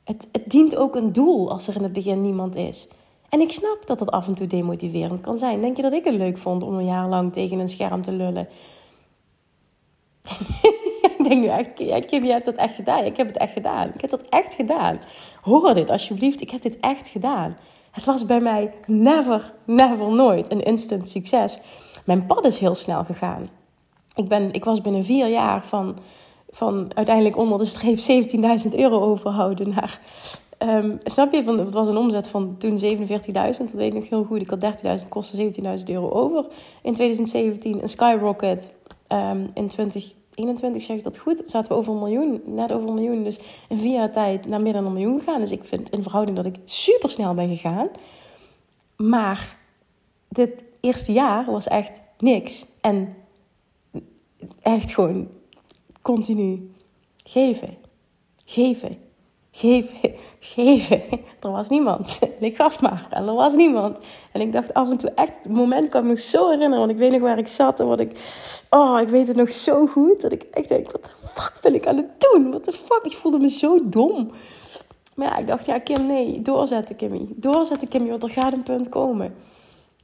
[0.04, 2.88] Het, het dient ook een doel als er in het begin niemand is.
[3.28, 5.60] En ik snap dat dat af en toe demotiverend kan zijn.
[5.60, 8.12] Denk je dat ik het leuk vond om een jaar lang tegen een scherm te
[8.12, 8.48] lullen?
[11.16, 11.72] ik denk nu echt,
[12.06, 13.04] Kim, je hebt dat echt gedaan.
[13.04, 13.88] Ik heb het echt gedaan.
[13.94, 15.00] Ik heb dat echt gedaan.
[15.42, 16.40] Hoor dit alsjeblieft.
[16.40, 17.56] Ik heb dit echt gedaan.
[17.94, 21.60] Het was bij mij never, never, nooit een instant succes.
[22.04, 23.48] Mijn pad is heel snel gegaan.
[24.14, 25.96] Ik, ben, ik was binnen vier jaar van,
[26.50, 27.98] van uiteindelijk onder de streep
[28.66, 30.00] 17.000 euro overhouden naar...
[30.58, 31.44] Um, snap je?
[31.44, 33.06] Van, het was een omzet van toen 47.000.
[33.32, 34.40] Dat weet ik nog heel goed.
[34.40, 36.46] Ik had 30.000, kostte 17.000 euro over.
[36.82, 38.74] In 2017 een skyrocket.
[39.08, 41.42] Um, in 20 21 zeg ik dat goed.
[41.44, 43.24] Zaten we over een miljoen, net over een miljoen.
[43.24, 45.40] Dus in vier jaar tijd naar meer dan een miljoen gegaan.
[45.40, 47.88] Dus ik vind in verhouding dat ik super snel ben gegaan.
[48.96, 49.56] Maar
[50.28, 52.66] dit eerste jaar was echt niks.
[52.80, 53.16] En
[54.62, 55.28] echt gewoon
[56.02, 56.70] continu
[57.24, 57.76] geven,
[58.44, 58.92] geven,
[59.54, 61.02] geven, geven.
[61.40, 62.18] Er was niemand.
[62.40, 63.06] Ik gaf maar.
[63.10, 63.98] En er was niemand.
[64.32, 66.78] En ik dacht af en toe echt, het moment kan ik me zo herinneren.
[66.78, 68.18] Want ik weet nog waar ik zat en wat ik...
[68.70, 70.20] Oh, ik weet het nog zo goed.
[70.20, 72.50] Dat ik echt denk, wat de fuck ben ik aan het doen?
[72.50, 73.00] Wat de fuck?
[73.02, 74.30] Ik voelde me zo dom.
[75.14, 77.26] Maar ja, ik dacht, ja Kim, nee, doorzetten Kimmy.
[77.28, 79.34] Doorzetten Kimmy, want er gaat een punt komen.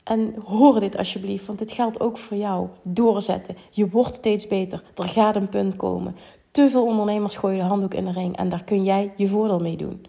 [0.04, 2.68] En hoor dit alsjeblieft, want dit geldt ook voor jou.
[2.82, 3.56] Doorzetten.
[3.70, 4.82] Je wordt steeds beter.
[4.94, 6.16] Er gaat een punt komen.
[6.50, 9.60] Te veel ondernemers gooien de handdoek in de ring en daar kun jij je voordeel
[9.60, 10.06] mee doen.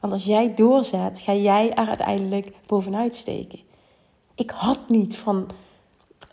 [0.00, 3.58] Want als jij doorzet, ga jij er uiteindelijk bovenuit steken.
[4.34, 5.46] Ik had niet van,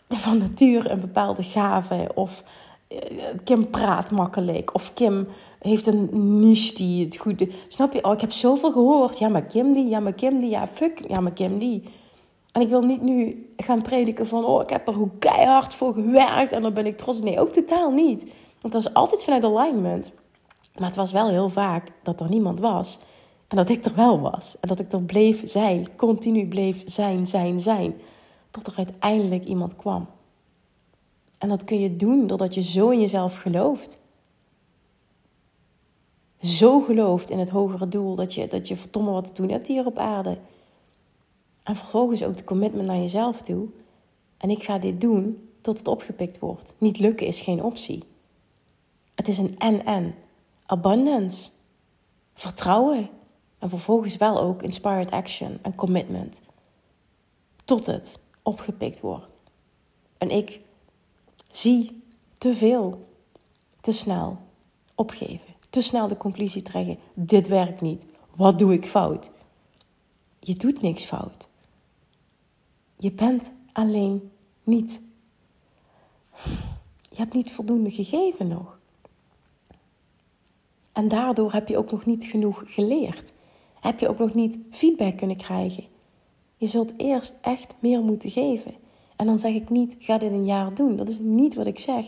[0.08, 2.44] van nature een bepaalde gave of
[2.88, 2.98] eh,
[3.44, 6.08] Kim praat makkelijk of Kim heeft een
[6.40, 8.04] niche die het goed Snap je?
[8.04, 9.18] Oh, ik heb zoveel gehoord.
[9.18, 11.82] Ja, maar Kim die, ja, maar Kim die, ja, fuck, ja, maar Kim die.
[12.52, 15.94] En ik wil niet nu gaan prediken van, oh, ik heb er hoe keihard voor
[15.94, 17.20] gewerkt en dan ben ik trots.
[17.20, 18.26] Nee, ook totaal niet.
[18.62, 20.12] Want het was altijd vanuit alignment.
[20.78, 22.98] Maar het was wel heel vaak dat er niemand was.
[23.48, 24.56] En dat ik er wel was.
[24.60, 25.96] En dat ik er bleef zijn.
[25.96, 27.94] Continu bleef zijn, zijn, zijn.
[28.50, 30.06] Tot er uiteindelijk iemand kwam.
[31.38, 33.98] En dat kun je doen doordat je zo in jezelf gelooft.
[36.40, 39.66] Zo gelooft in het hogere doel dat je, dat je verdomme wat te doen hebt
[39.66, 40.38] hier op aarde.
[41.62, 43.66] En vervolgens ook de commitment naar jezelf toe.
[44.36, 46.74] En ik ga dit doen tot het opgepikt wordt.
[46.78, 48.02] Niet lukken is geen optie.
[49.22, 50.14] Het is een en-en.
[50.66, 51.50] Abundance.
[52.34, 53.10] Vertrouwen.
[53.58, 56.40] En vervolgens wel ook inspired action en commitment.
[57.64, 59.42] Tot het opgepikt wordt.
[60.18, 60.60] En ik
[61.50, 62.02] zie
[62.38, 63.06] te veel,
[63.80, 64.38] te snel
[64.94, 65.54] opgeven.
[65.70, 68.06] Te snel de conclusie trekken: dit werkt niet.
[68.36, 69.30] Wat doe ik fout?
[70.38, 71.48] Je doet niks fout.
[72.96, 74.30] Je bent alleen
[74.62, 75.00] niet.
[77.10, 78.80] Je hebt niet voldoende gegeven nog.
[80.92, 83.32] En daardoor heb je ook nog niet genoeg geleerd.
[83.80, 85.84] Heb je ook nog niet feedback kunnen krijgen.
[86.56, 88.74] Je zult eerst echt meer moeten geven.
[89.16, 90.96] En dan zeg ik niet, ga dit een jaar doen.
[90.96, 92.06] Dat is niet wat ik zeg.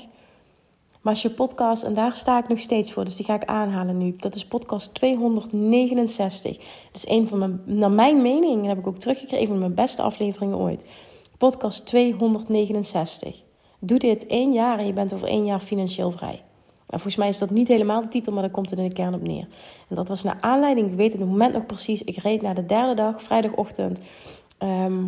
[1.04, 3.44] Maar als je podcast, en daar sta ik nog steeds voor, dus die ga ik
[3.44, 4.16] aanhalen nu.
[4.16, 6.56] Dat is podcast 269.
[6.56, 9.74] Dat is een van mijn, naar mijn mening, en heb ik ook teruggekregen, van mijn
[9.74, 10.84] beste afleveringen ooit.
[11.38, 13.42] Podcast 269.
[13.78, 16.42] Doe dit één jaar en je bent over één jaar financieel vrij.
[16.86, 18.94] En volgens mij is dat niet helemaal de titel, maar daar komt het in de
[18.94, 19.46] kern op neer.
[19.88, 22.66] En dat was naar aanleiding, ik weet het moment nog precies, ik reed naar de
[22.66, 24.00] derde dag, vrijdagochtend.
[24.58, 25.02] Ehm,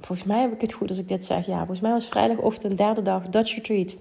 [0.00, 1.46] volgens mij heb ik het goed als ik dit zeg.
[1.46, 3.94] Ja, volgens mij was vrijdagochtend, derde dag, Dutch Retreat.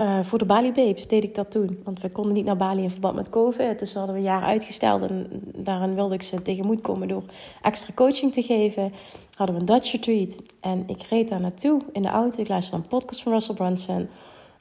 [0.00, 1.80] Uh, voor de Bali Babes deed ik dat toen.
[1.84, 3.78] Want we konden niet naar Bali in verband met COVID.
[3.78, 5.02] Dus hadden we een jaar uitgesteld.
[5.02, 7.22] En daarin wilde ik ze tegemoet komen door
[7.62, 8.92] extra coaching te geven.
[9.34, 10.38] Hadden we een Dutch retreat.
[10.60, 12.40] En ik reed daar naartoe in de auto.
[12.40, 14.08] Ik luisterde een podcast van Russell Brunson.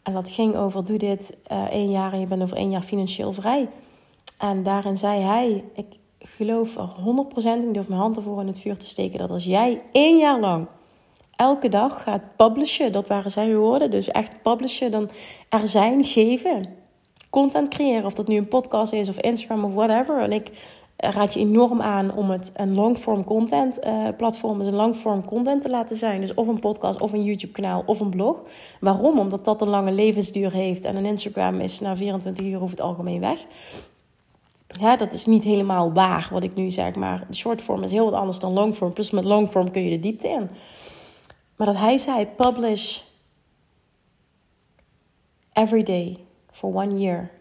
[0.03, 2.81] En dat ging over: doe dit uh, één jaar en je bent over één jaar
[2.81, 3.69] financieel vrij.
[4.37, 5.85] En daarin zei hij: Ik
[6.19, 9.19] geloof er 100% in, durf mijn hand ervoor in het vuur te steken.
[9.19, 10.67] Dat als jij één jaar lang
[11.35, 15.09] elke dag gaat publishen, dat waren zijn woorden, dus echt publishen, dan
[15.49, 16.65] er zijn, geven,
[17.29, 20.19] content creëren, of dat nu een podcast is of Instagram of whatever.
[20.19, 20.51] En ik
[21.01, 25.61] raad je enorm aan om het een longform content uh, platform, dus een longform content
[25.61, 26.21] te laten zijn.
[26.21, 28.41] Dus of een podcast, of een YouTube kanaal, of een blog.
[28.79, 29.19] Waarom?
[29.19, 32.81] Omdat dat een lange levensduur heeft en een Instagram is na 24 uur over het
[32.81, 33.45] algemeen weg.
[34.67, 38.19] Ja, dat is niet helemaal waar wat ik nu zeg, maar shortform is heel wat
[38.19, 38.93] anders dan longform.
[38.93, 40.49] Plus met longform kun je de diepte in.
[41.55, 42.99] Maar dat hij zei: publish
[45.53, 46.17] every day
[46.51, 47.40] for one year.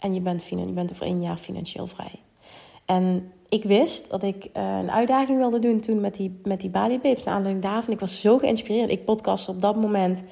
[0.00, 2.22] En je bent, je bent over één jaar financieel vrij.
[2.84, 6.70] En ik wist dat ik uh, een uitdaging wilde doen toen met die, met die
[6.70, 7.24] Bali Babes.
[7.24, 7.94] Naar aanleiding daarvan.
[7.94, 8.90] Ik was zo geïnspireerd.
[8.90, 10.24] Ik podcast op dat moment.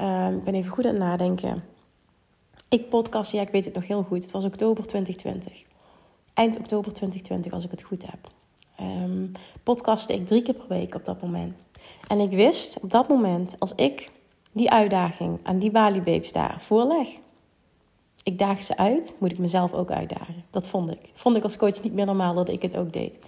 [0.00, 1.64] Uh, ik ben even goed aan het nadenken.
[2.68, 4.22] Ik podcast, ja, ik weet het nog heel goed.
[4.22, 5.64] Het was oktober 2020.
[6.34, 8.30] Eind oktober 2020, als ik het goed heb
[8.80, 9.32] um,
[9.62, 11.54] podcastte ik drie keer per week op dat moment.
[12.08, 14.10] En ik wist op dat moment, als ik
[14.52, 17.08] die uitdaging aan die Bali Babes daar voorleg,
[18.22, 20.44] ik daag ze uit, moet ik mezelf ook uitdagen.
[20.50, 21.10] Dat vond ik.
[21.14, 23.18] Vond ik als coach niet meer normaal dat ik het ook deed.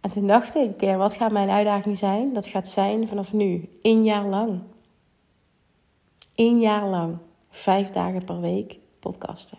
[0.00, 2.32] En toen dacht ik, wat gaat mijn uitdaging zijn?
[2.32, 4.60] Dat gaat zijn vanaf nu, één jaar lang.
[6.34, 7.16] Eén jaar lang,
[7.50, 9.58] vijf dagen per week podcasten.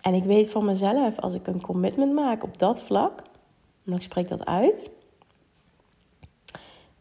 [0.00, 3.22] En ik weet van mezelf, als ik een commitment maak op dat vlak,
[3.82, 4.90] maar ik spreek dat uit,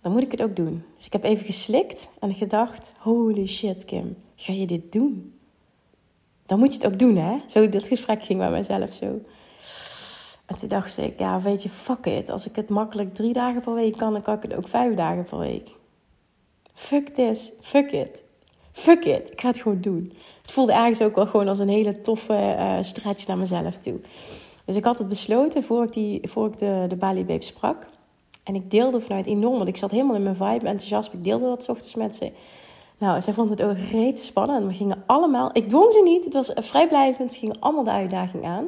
[0.02, 0.84] dan moet ik het ook doen.
[0.98, 5.38] Dus ik heb even geslikt en gedacht: holy shit, Kim, ga je dit doen?
[6.54, 7.38] Dan moet je het ook doen, hè?
[7.48, 9.20] Zo, dat gesprek ging bij mezelf zo.
[10.46, 12.30] En toen dacht ik, ja, weet je, fuck it.
[12.30, 14.96] Als ik het makkelijk drie dagen per week kan, dan kan ik het ook vijf
[14.96, 15.70] dagen per week.
[16.74, 18.24] Fuck this, fuck it.
[18.72, 20.14] Fuck it, ik ga het gewoon doen.
[20.42, 24.00] Het voelde ergens ook wel gewoon als een hele toffe uh, stretch naar mezelf toe.
[24.66, 27.86] Dus ik had het besloten voor ik, die, voor ik de, de Bali Babe sprak.
[28.44, 31.18] En ik deelde vanuit enorm, want ik zat helemaal in mijn vibe, enthousiasme.
[31.18, 32.32] Ik deelde dat ochtends met ze.
[32.98, 34.66] Nou, zij vond het ook reet spannend.
[34.66, 37.34] We gingen allemaal, ik dwong ze niet, het was vrijblijvend.
[37.34, 38.68] Ze gingen allemaal de uitdaging aan.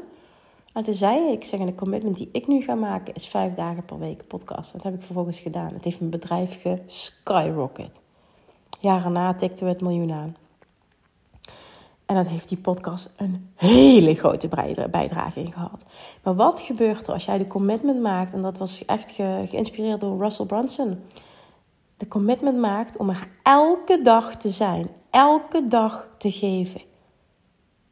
[0.74, 3.86] En toen zei ik, zeg, de commitment die ik nu ga maken is vijf dagen
[3.86, 4.74] per week podcast.
[4.74, 5.74] Dat heb ik vervolgens gedaan.
[5.74, 8.02] Het heeft mijn bedrijf geskyrocket.
[8.80, 10.36] Jaren na tikten we het miljoen aan.
[12.06, 14.48] En dat heeft die podcast een hele grote
[14.92, 15.84] bijdrage in gehad.
[16.24, 20.22] Maar wat gebeurt er als jij de commitment maakt, en dat was echt geïnspireerd door
[20.22, 21.00] Russell Brunson,
[21.98, 26.82] de commitment maakt om er elke dag te zijn, elke dag te geven.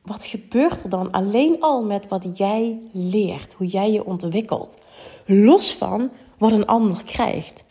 [0.01, 4.77] Wat gebeurt er dan alleen al met wat jij leert, hoe jij je ontwikkelt?
[5.25, 7.63] Los van wat een ander krijgt.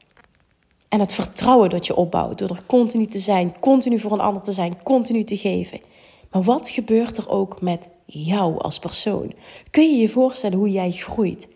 [0.88, 4.42] En het vertrouwen dat je opbouwt door er continu te zijn, continu voor een ander
[4.42, 5.80] te zijn, continu te geven.
[6.30, 9.32] Maar wat gebeurt er ook met jou als persoon?
[9.70, 11.48] Kun je je voorstellen hoe jij groeit?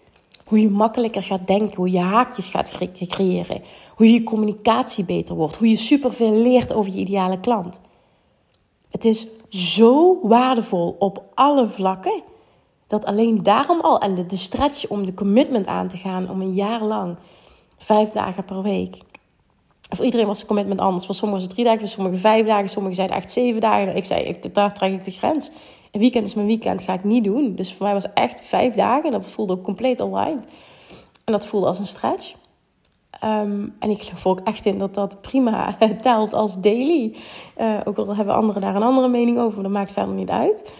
[0.44, 3.62] Hoe je makkelijker gaat denken, hoe je haakjes gaat creëren,
[3.96, 7.80] hoe je communicatie beter wordt, hoe je superveel leert over je ideale klant.
[8.90, 12.22] Het is zo waardevol op alle vlakken
[12.86, 16.54] dat alleen daarom al en de, stretch om de commitment aan te gaan om een
[16.54, 17.16] jaar lang,
[17.78, 18.96] vijf dagen per week,
[19.88, 21.06] voor iedereen was de commitment anders.
[21.06, 23.96] Voor sommigen was het drie dagen, voor sommigen vijf dagen, sommigen zeiden echt zeven dagen.
[23.96, 25.50] Ik zei, ik, daar trek ik de grens.
[25.90, 27.54] Een weekend is mijn weekend, ga ik niet doen.
[27.54, 29.10] Dus voor mij was het echt vijf dagen.
[29.10, 30.44] Dat voelde ook compleet aligned.
[31.24, 32.34] En dat voelde als een stretch.
[33.26, 37.16] Um, en ik geloof ook echt in dat dat prima telt als daily.
[37.60, 40.30] Uh, ook al hebben anderen daar een andere mening over, maar dat maakt verder niet
[40.30, 40.72] uit.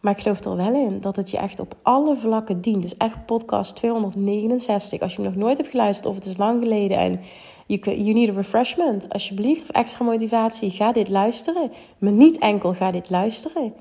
[0.00, 2.82] Maar ik geloof er wel in dat het je echt op alle vlakken dient.
[2.82, 5.00] Dus echt podcast 269.
[5.00, 7.20] Als je hem nog nooit hebt geluisterd of het is lang geleden en
[7.66, 9.08] you, you need a refreshment.
[9.08, 11.70] Alsjeblieft, of extra motivatie, ga dit luisteren.
[11.98, 13.74] Maar niet enkel ga dit luisteren.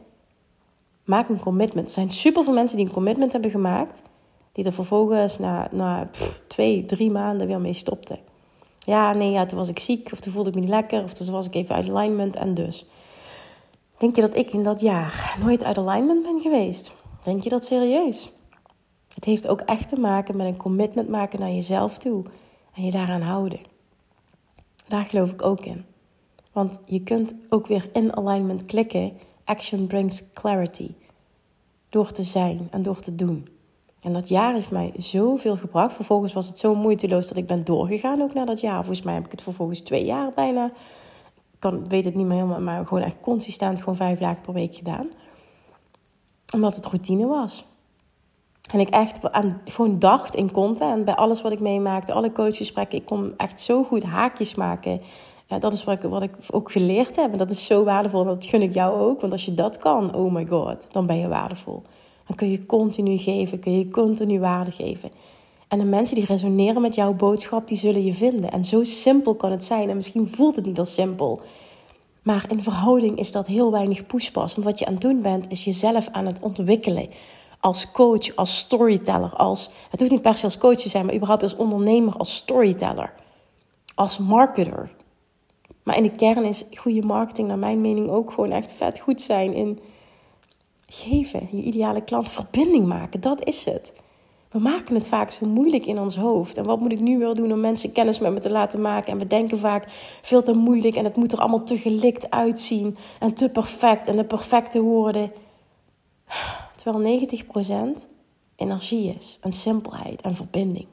[1.06, 1.88] Maak een commitment.
[1.88, 4.02] Er zijn superveel mensen die een commitment hebben gemaakt.
[4.54, 6.10] Die er vervolgens na, na
[6.48, 8.20] twee, drie maanden weer mee stopten.
[8.78, 10.10] Ja, nee, ja, toen was ik ziek.
[10.12, 11.04] Of toen voelde ik me niet lekker.
[11.04, 12.36] Of toen was ik even uit alignment.
[12.36, 12.86] En dus.
[13.98, 16.96] Denk je dat ik in dat jaar nooit uit alignment ben geweest?
[17.24, 18.32] Denk je dat serieus?
[19.14, 22.24] Het heeft ook echt te maken met een commitment maken naar jezelf toe.
[22.74, 23.60] En je daaraan houden.
[24.88, 25.86] Daar geloof ik ook in.
[26.52, 29.14] Want je kunt ook weer in alignment klikken.
[29.44, 30.92] Action brings clarity.
[31.90, 33.48] Door te zijn en door te doen.
[34.04, 35.94] En dat jaar heeft mij zoveel gebracht.
[35.94, 38.86] Vervolgens was het zo moeiteloos dat ik ben doorgegaan ook na dat jaar.
[38.86, 40.66] Volgens mij heb ik het vervolgens twee jaar bijna.
[41.52, 44.54] Ik kan, weet het niet meer helemaal, maar gewoon echt consistent gewoon vijf dagen per
[44.54, 45.08] week gedaan.
[46.54, 47.66] Omdat het routine was.
[48.72, 51.06] En ik echt aan, gewoon dacht in content.
[51.06, 52.98] Bij alles wat ik meemaakte, alle coachgesprekken.
[52.98, 55.02] Ik kon echt zo goed haakjes maken.
[55.48, 57.32] Ja, dat is wat ik, wat ik ook geleerd heb.
[57.32, 58.24] En dat is zo waardevol.
[58.24, 59.22] Dat gun ik jou ook.
[59.22, 61.84] Want als je dat kan, oh my god, dan ben je waardevol.
[62.28, 65.10] Dan kun je continu geven, kun je continu waarde geven.
[65.68, 68.52] En de mensen die resoneren met jouw boodschap, die zullen je vinden.
[68.52, 69.90] En zo simpel kan het zijn.
[69.90, 71.42] En misschien voelt het niet als simpel.
[72.22, 74.56] Maar in verhouding is dat heel weinig pushpas.
[74.56, 77.10] Want wat je aan het doen bent, is jezelf aan het ontwikkelen
[77.64, 81.16] als coach, als storyteller, als, het hoeft niet per se als coach te zijn, maar
[81.16, 83.14] überhaupt als ondernemer, als storyteller,
[83.96, 84.92] als marketer.
[85.84, 89.22] Maar in de kern is goede marketing, naar mijn mening, ook gewoon echt vet goed
[89.22, 89.80] zijn in
[90.94, 93.22] geven, je ideale klant verbinding maken.
[93.22, 93.94] Dat is het.
[94.52, 96.58] We maken het vaak zo moeilijk in ons hoofd.
[96.58, 99.12] En wat moet ik nu weer doen om mensen kennis met me te laten maken?
[99.12, 99.86] En we denken vaak
[100.22, 104.16] veel te moeilijk en het moet er allemaal te gelikt uitzien en te perfect en
[104.16, 105.32] de perfecte woorden.
[106.76, 107.28] Terwijl
[107.96, 108.00] 90%
[108.56, 110.88] energie is en simpelheid en verbinding.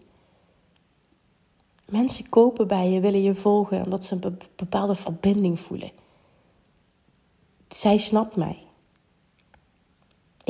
[1.88, 5.90] Mensen kopen bij je, willen je volgen omdat ze een bepaalde verbinding voelen.
[7.68, 8.56] Zij snapt mij.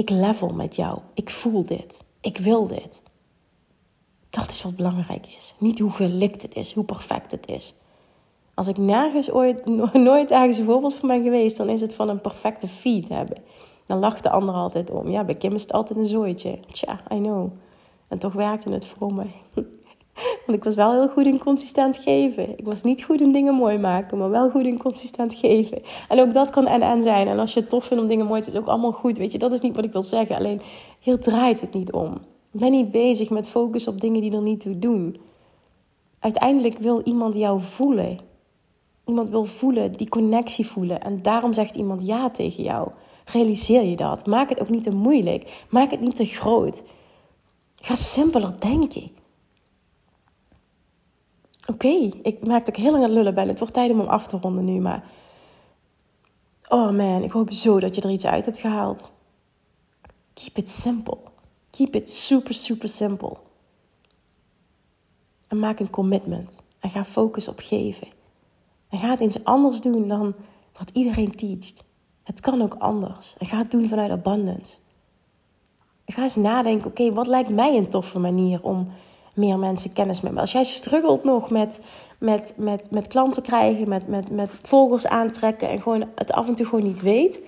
[0.00, 0.98] Ik level met jou.
[1.14, 2.04] Ik voel dit.
[2.20, 3.02] Ik wil dit.
[4.30, 5.54] Dat is wat belangrijk is.
[5.58, 7.74] Niet hoe gelikt het is, hoe perfect het is.
[8.54, 12.08] Als ik nergens ooit, nooit ergens een voorbeeld van ben geweest, dan is het van
[12.08, 13.36] een perfecte feed hebben.
[13.86, 15.10] Dan lacht de ander altijd om.
[15.10, 16.58] Ja, bij Kim is het altijd een zooitje.
[16.72, 17.50] Tja, I know.
[18.08, 19.32] En toch werkte het voor mij.
[20.46, 22.58] Want ik was wel heel goed in consistent geven.
[22.58, 25.82] Ik was niet goed in dingen mooi maken, maar wel goed in consistent geven.
[26.08, 27.28] En ook dat kan en-en zijn.
[27.28, 29.18] En als je het tof vindt om dingen mooi te doen, is ook allemaal goed.
[29.18, 30.36] Weet je, dat is niet wat ik wil zeggen.
[30.36, 30.60] Alleen,
[30.98, 32.12] hier draait het niet om.
[32.52, 35.16] Ik ben niet bezig met focus op dingen die er niet toe doen.
[36.18, 38.18] Uiteindelijk wil iemand jou voelen.
[39.04, 41.00] Iemand wil voelen, die connectie voelen.
[41.00, 42.88] En daarom zegt iemand ja tegen jou.
[43.24, 44.26] Realiseer je dat.
[44.26, 45.66] Maak het ook niet te moeilijk.
[45.70, 46.82] Maak het niet te groot.
[47.76, 49.10] Ga simpeler denken.
[51.70, 53.48] Oké, ik maak het heel lang aan lullen ben.
[53.48, 55.04] Het wordt tijd om hem af te ronden nu, maar...
[56.68, 59.12] Oh man, ik hoop zo dat je er iets uit hebt gehaald.
[60.34, 61.18] Keep it simple.
[61.70, 63.36] Keep it super, super simple.
[65.48, 66.60] En maak een commitment.
[66.80, 68.08] En ga focus op geven.
[68.88, 70.34] En ga het eens anders doen dan
[70.72, 71.84] wat iedereen teacht.
[72.22, 73.34] Het kan ook anders.
[73.38, 74.76] En ga het doen vanuit abundance.
[76.06, 78.88] Ga eens nadenken, oké, wat lijkt mij een toffe manier om
[79.34, 80.40] meer mensen kennis met me.
[80.40, 81.80] Als jij struggelt nog met,
[82.18, 86.54] met, met, met klanten krijgen, met, met, met volgers aantrekken en gewoon het af en
[86.54, 87.40] toe gewoon niet weet.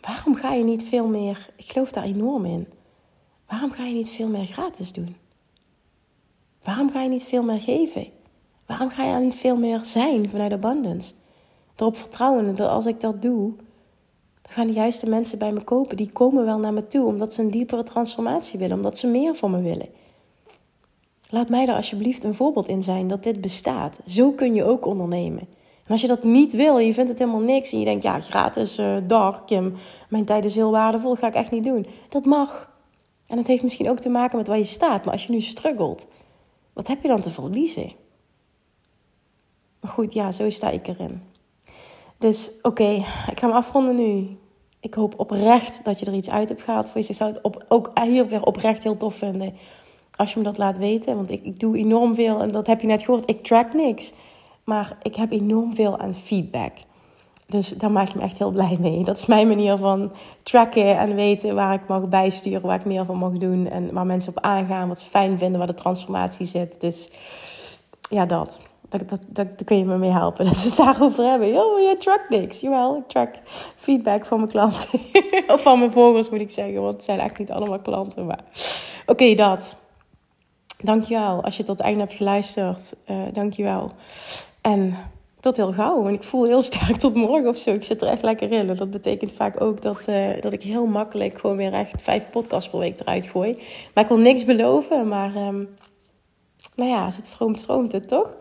[0.00, 2.68] Waarom ga je niet veel meer, ik geloof daar enorm in.
[3.48, 5.16] Waarom ga je niet veel meer gratis doen?
[6.62, 8.06] Waarom ga je niet veel meer geven?
[8.66, 11.12] Waarom ga je niet veel meer zijn vanuit abundance?
[11.76, 13.52] Erop vertrouwen dat als ik dat doe,
[14.44, 15.96] dan gaan de juiste mensen bij me kopen.
[15.96, 19.34] Die komen wel naar me toe omdat ze een diepere transformatie willen, omdat ze meer
[19.34, 19.88] van me willen.
[21.30, 23.98] Laat mij daar alsjeblieft een voorbeeld in zijn dat dit bestaat.
[24.06, 25.40] Zo kun je ook ondernemen.
[25.84, 28.02] En als je dat niet wil en je vindt het helemaal niks en je denkt,
[28.02, 29.74] ja, gratis, uh, dag, Kim,
[30.08, 31.86] mijn tijd is heel waardevol, ga ik echt niet doen.
[32.08, 32.72] Dat mag.
[33.26, 35.04] En het heeft misschien ook te maken met waar je staat.
[35.04, 36.06] Maar als je nu struggelt,
[36.72, 37.92] wat heb je dan te verliezen?
[39.80, 41.22] Maar goed, ja, zo sta ik erin.
[42.24, 42.90] Dus oké,
[43.30, 44.36] ik ga hem afronden nu.
[44.80, 47.08] Ik hoop oprecht dat je er iets uit hebt gehaald voor je.
[47.08, 49.54] Ik zou het ook hier weer oprecht heel tof vinden
[50.16, 51.16] als je me dat laat weten.
[51.16, 53.30] Want ik, ik doe enorm veel en dat heb je net gehoord.
[53.30, 54.12] Ik track niks.
[54.64, 56.72] Maar ik heb enorm veel aan feedback.
[57.46, 59.04] Dus daar maak je me echt heel blij mee.
[59.04, 60.12] Dat is mijn manier van
[60.42, 63.68] tracken en weten waar ik mag bijsturen, waar ik meer van mag doen.
[63.68, 66.80] En waar mensen op aangaan, wat ze fijn vinden, waar de transformatie zit.
[66.80, 67.10] Dus
[68.10, 68.60] ja, dat.
[68.98, 70.44] Dat, dat, kun je me mee helpen.
[70.46, 71.48] Dat ze het daarover hebben.
[71.48, 72.60] Oh, je track niks.
[72.60, 73.34] Jawel, ik track
[73.76, 75.00] feedback van mijn klanten.
[75.54, 76.82] of van mijn volgers moet ik zeggen.
[76.82, 78.26] Want het zijn eigenlijk niet allemaal klanten.
[78.26, 78.44] Maar
[79.06, 79.76] oké, dat.
[80.78, 82.94] Dankjewel als je tot het einde hebt geluisterd.
[83.10, 83.90] Uh, dankjewel.
[84.60, 84.96] En
[85.40, 86.06] tot heel gauw.
[86.06, 87.70] En ik voel heel sterk tot morgen of zo.
[87.70, 88.68] Ik zit er echt lekker in.
[88.68, 92.30] En dat betekent vaak ook dat, uh, dat ik heel makkelijk gewoon weer echt vijf
[92.30, 93.58] podcasts per week eruit gooi.
[93.94, 95.08] Maar ik wil niks beloven.
[95.08, 95.68] Maar um,
[96.76, 98.36] nou ja, als het stroomt, stroomt het toch?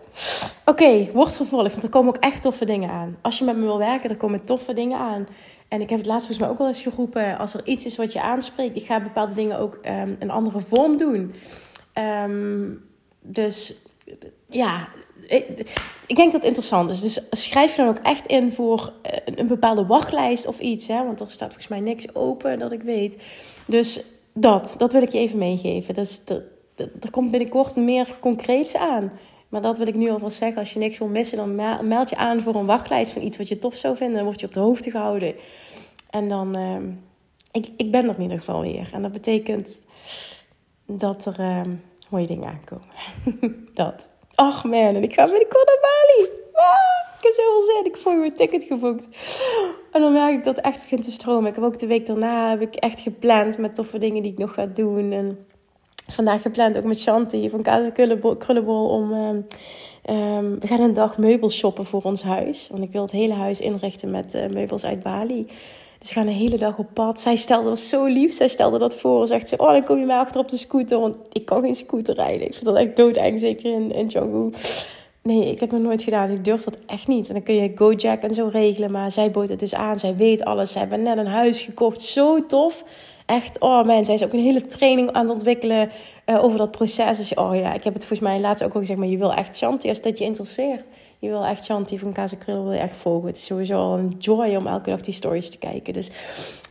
[0.65, 1.71] Oké, wordt vervolgd.
[1.71, 3.17] Want er komen ook echt toffe dingen aan.
[3.21, 5.27] Als je met me wil werken, er komen toffe dingen aan.
[5.67, 7.37] En ik heb het laatst volgens mij ook wel eens geroepen.
[7.37, 10.59] Als er iets is wat je aanspreekt, ik ga bepaalde dingen ook um, een andere
[10.59, 11.33] vorm doen.
[12.25, 12.83] Um,
[13.21, 13.73] dus
[14.47, 14.87] ja,
[16.07, 17.01] ik denk dat het interessant is.
[17.01, 20.87] Dus schrijf je dan ook echt in voor eh, een bepaalde wachtlijst of iets.
[20.87, 21.05] Hè?
[21.05, 23.17] Want er staat volgens mij niks open dat ik weet.
[23.67, 24.03] Dus
[24.33, 25.93] dat, dat wil ik je even meegeven.
[25.93, 26.21] Dus
[26.75, 29.11] er komt binnenkort meer concreets aan.
[29.49, 30.59] Maar dat wil ik nu alvast zeggen.
[30.59, 31.55] Als je niks wil missen, dan
[31.87, 34.15] meld je aan voor een wachtlijst van iets wat je tof zou vinden.
[34.15, 35.35] Dan word je op de hoogte gehouden.
[36.09, 36.77] En dan, uh,
[37.51, 38.89] ik, ik ben er in ieder geval weer.
[38.93, 39.81] En dat betekent
[40.85, 41.61] dat er uh,
[42.09, 42.87] mooie dingen aankomen.
[43.73, 44.09] dat.
[44.35, 46.29] Ach man, en ik ga binnenkort naar Bali.
[46.53, 47.85] Ah, ik heb zoveel zin.
[47.85, 49.07] Ik heb voor mijn ticket geboekt.
[49.91, 51.49] En dan merk ik dat het echt begint te stromen.
[51.49, 54.37] Ik heb ook de week daarna heb ik echt gepland met toffe dingen die ik
[54.37, 55.11] nog ga doen.
[55.11, 55.45] En
[56.07, 57.87] vandaag gepland ook met Shanti van Kaas
[58.37, 59.11] Krullenbol om...
[59.11, 59.45] Um,
[60.09, 62.67] um, we gaan een dag meubels shoppen voor ons huis.
[62.71, 65.47] Want ik wil het hele huis inrichten met uh, meubels uit Bali.
[65.99, 67.19] Dus we gaan de hele dag op pad.
[67.19, 68.33] Zij stelde dat zo lief.
[68.33, 69.27] Zij stelde dat voor.
[69.27, 70.99] Zegt ze, oh, dan kom je mij achter op de scooter.
[70.99, 72.47] Want ik kan geen scooter rijden.
[72.47, 74.49] Ik vind dat echt doodeng, zeker in, in Canggu.
[75.21, 76.29] Nee, ik heb het nooit gedaan.
[76.29, 77.27] Ik durf dat echt niet.
[77.27, 78.91] En dan kun je Gojek en zo regelen.
[78.91, 79.99] Maar zij bood het dus aan.
[79.99, 80.71] Zij weet alles.
[80.71, 82.01] Zij hebben net een huis gekocht.
[82.01, 82.83] Zo tof.
[83.25, 85.91] Echt, oh man, zij is ook een hele training aan het ontwikkelen
[86.25, 87.17] uh, over dat proces.
[87.17, 88.99] Dus oh ja, ik heb het volgens mij laatst ook al gezegd.
[88.99, 90.83] Maar je wil echt Shanti als dat je interesseert.
[91.19, 93.27] Je wil echt Shanti van Krul wil je echt volgen.
[93.27, 95.93] Het is sowieso al een joy om elke dag die stories te kijken.
[95.93, 96.09] Dus,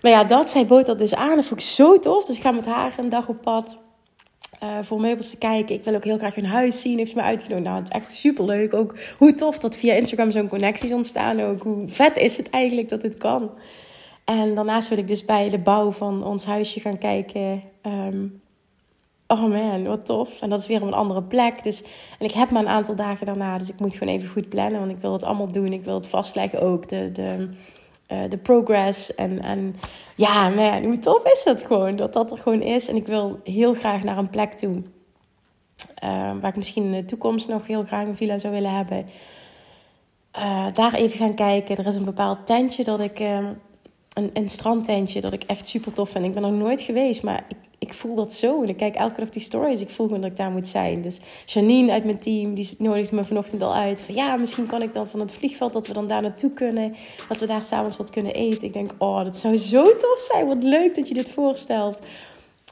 [0.02, 1.36] maar ja, dat, zij bood dat dus aan.
[1.36, 2.24] Dat vond ik zo tof.
[2.24, 3.78] Dus ik ga met haar een dag op pad.
[4.62, 5.74] Uh, voor meubels te kijken.
[5.74, 6.98] Ik wil ook heel graag een huis zien.
[6.98, 7.66] Heeft ze me uitgenodigd.
[7.66, 8.74] Nou, het is echt super leuk.
[8.74, 11.42] Ook hoe tof dat via Instagram zo'n connecties ontstaan.
[11.42, 13.50] Ook hoe vet is het eigenlijk dat dit kan.
[14.24, 17.62] En daarnaast wil ik dus bij de bouw van ons huisje gaan kijken.
[17.82, 18.42] Um,
[19.26, 20.40] oh man, wat tof.
[20.40, 21.62] En dat is weer op een andere plek.
[21.62, 21.82] Dus,
[22.18, 23.58] en ik heb maar een aantal dagen daarna.
[23.58, 24.78] Dus ik moet gewoon even goed plannen.
[24.78, 25.72] Want ik wil het allemaal doen.
[25.72, 26.88] Ik wil het vastleggen ook.
[26.88, 27.48] De, de,
[28.08, 29.14] uh, de progress.
[29.14, 29.76] En, en
[30.16, 31.96] ja, man, hoe tof is het gewoon.
[31.96, 32.88] Dat dat er gewoon is.
[32.88, 34.82] En ik wil heel graag naar een plek toe.
[36.04, 39.06] Uh, waar ik misschien in de toekomst nog heel graag een villa zou willen hebben.
[40.38, 41.76] Uh, daar even gaan kijken.
[41.76, 43.52] Er is een bepaald tentje dat ik ehm,
[44.14, 46.24] een, strandtentje dat ik echt super tof vind.
[46.24, 48.62] Ik ben er nooit geweest, maar ik, ik voel dat zo.
[48.62, 49.80] En ik kijk elke dag die stories.
[49.80, 51.02] Ik voel gewoon dat ik daar moet zijn.
[51.02, 54.02] Dus Janine uit mijn team, die nodigt me vanochtend al uit.
[54.02, 56.94] Van ja, misschien kan ik dan van het vliegveld, dat we dan daar naartoe kunnen.
[57.28, 58.62] Dat we daar s'avonds wat kunnen eten.
[58.62, 60.46] Ik denk, oh, dat zou zo tof zijn.
[60.46, 61.98] Wat leuk dat je dit voorstelt.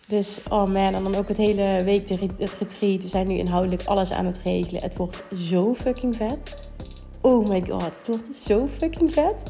[0.07, 3.03] Dus, oh man, en dan ook het hele week het retreat.
[3.03, 4.83] We zijn nu inhoudelijk alles aan het regelen.
[4.83, 6.71] Het wordt zo fucking vet.
[7.21, 9.43] Oh my god, het wordt zo fucking vet.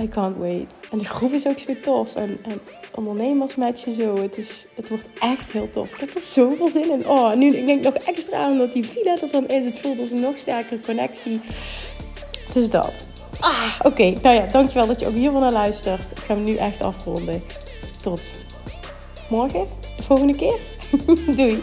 [0.00, 0.80] I can't wait.
[0.90, 2.14] En de groep is ook zo tof.
[2.14, 2.60] En, en
[2.94, 4.16] ondernemers met je zo.
[4.16, 5.92] Het, is, het wordt echt heel tof.
[5.92, 7.08] Ik heb er zoveel zin in.
[7.08, 9.64] Oh, nu ik denk nog extra omdat die villa er dan is.
[9.64, 11.40] Het voelt als een nog sterkere connectie.
[12.52, 12.92] Dus dat.
[13.40, 14.12] Ah, oké.
[14.22, 16.10] Nou ja, dankjewel dat je ook hier naar luistert.
[16.10, 17.42] Ik ga hem nu echt afronden.
[18.02, 18.36] Tot
[19.30, 19.66] morgen.
[19.96, 20.58] De volgende keer.
[21.36, 21.62] Doei.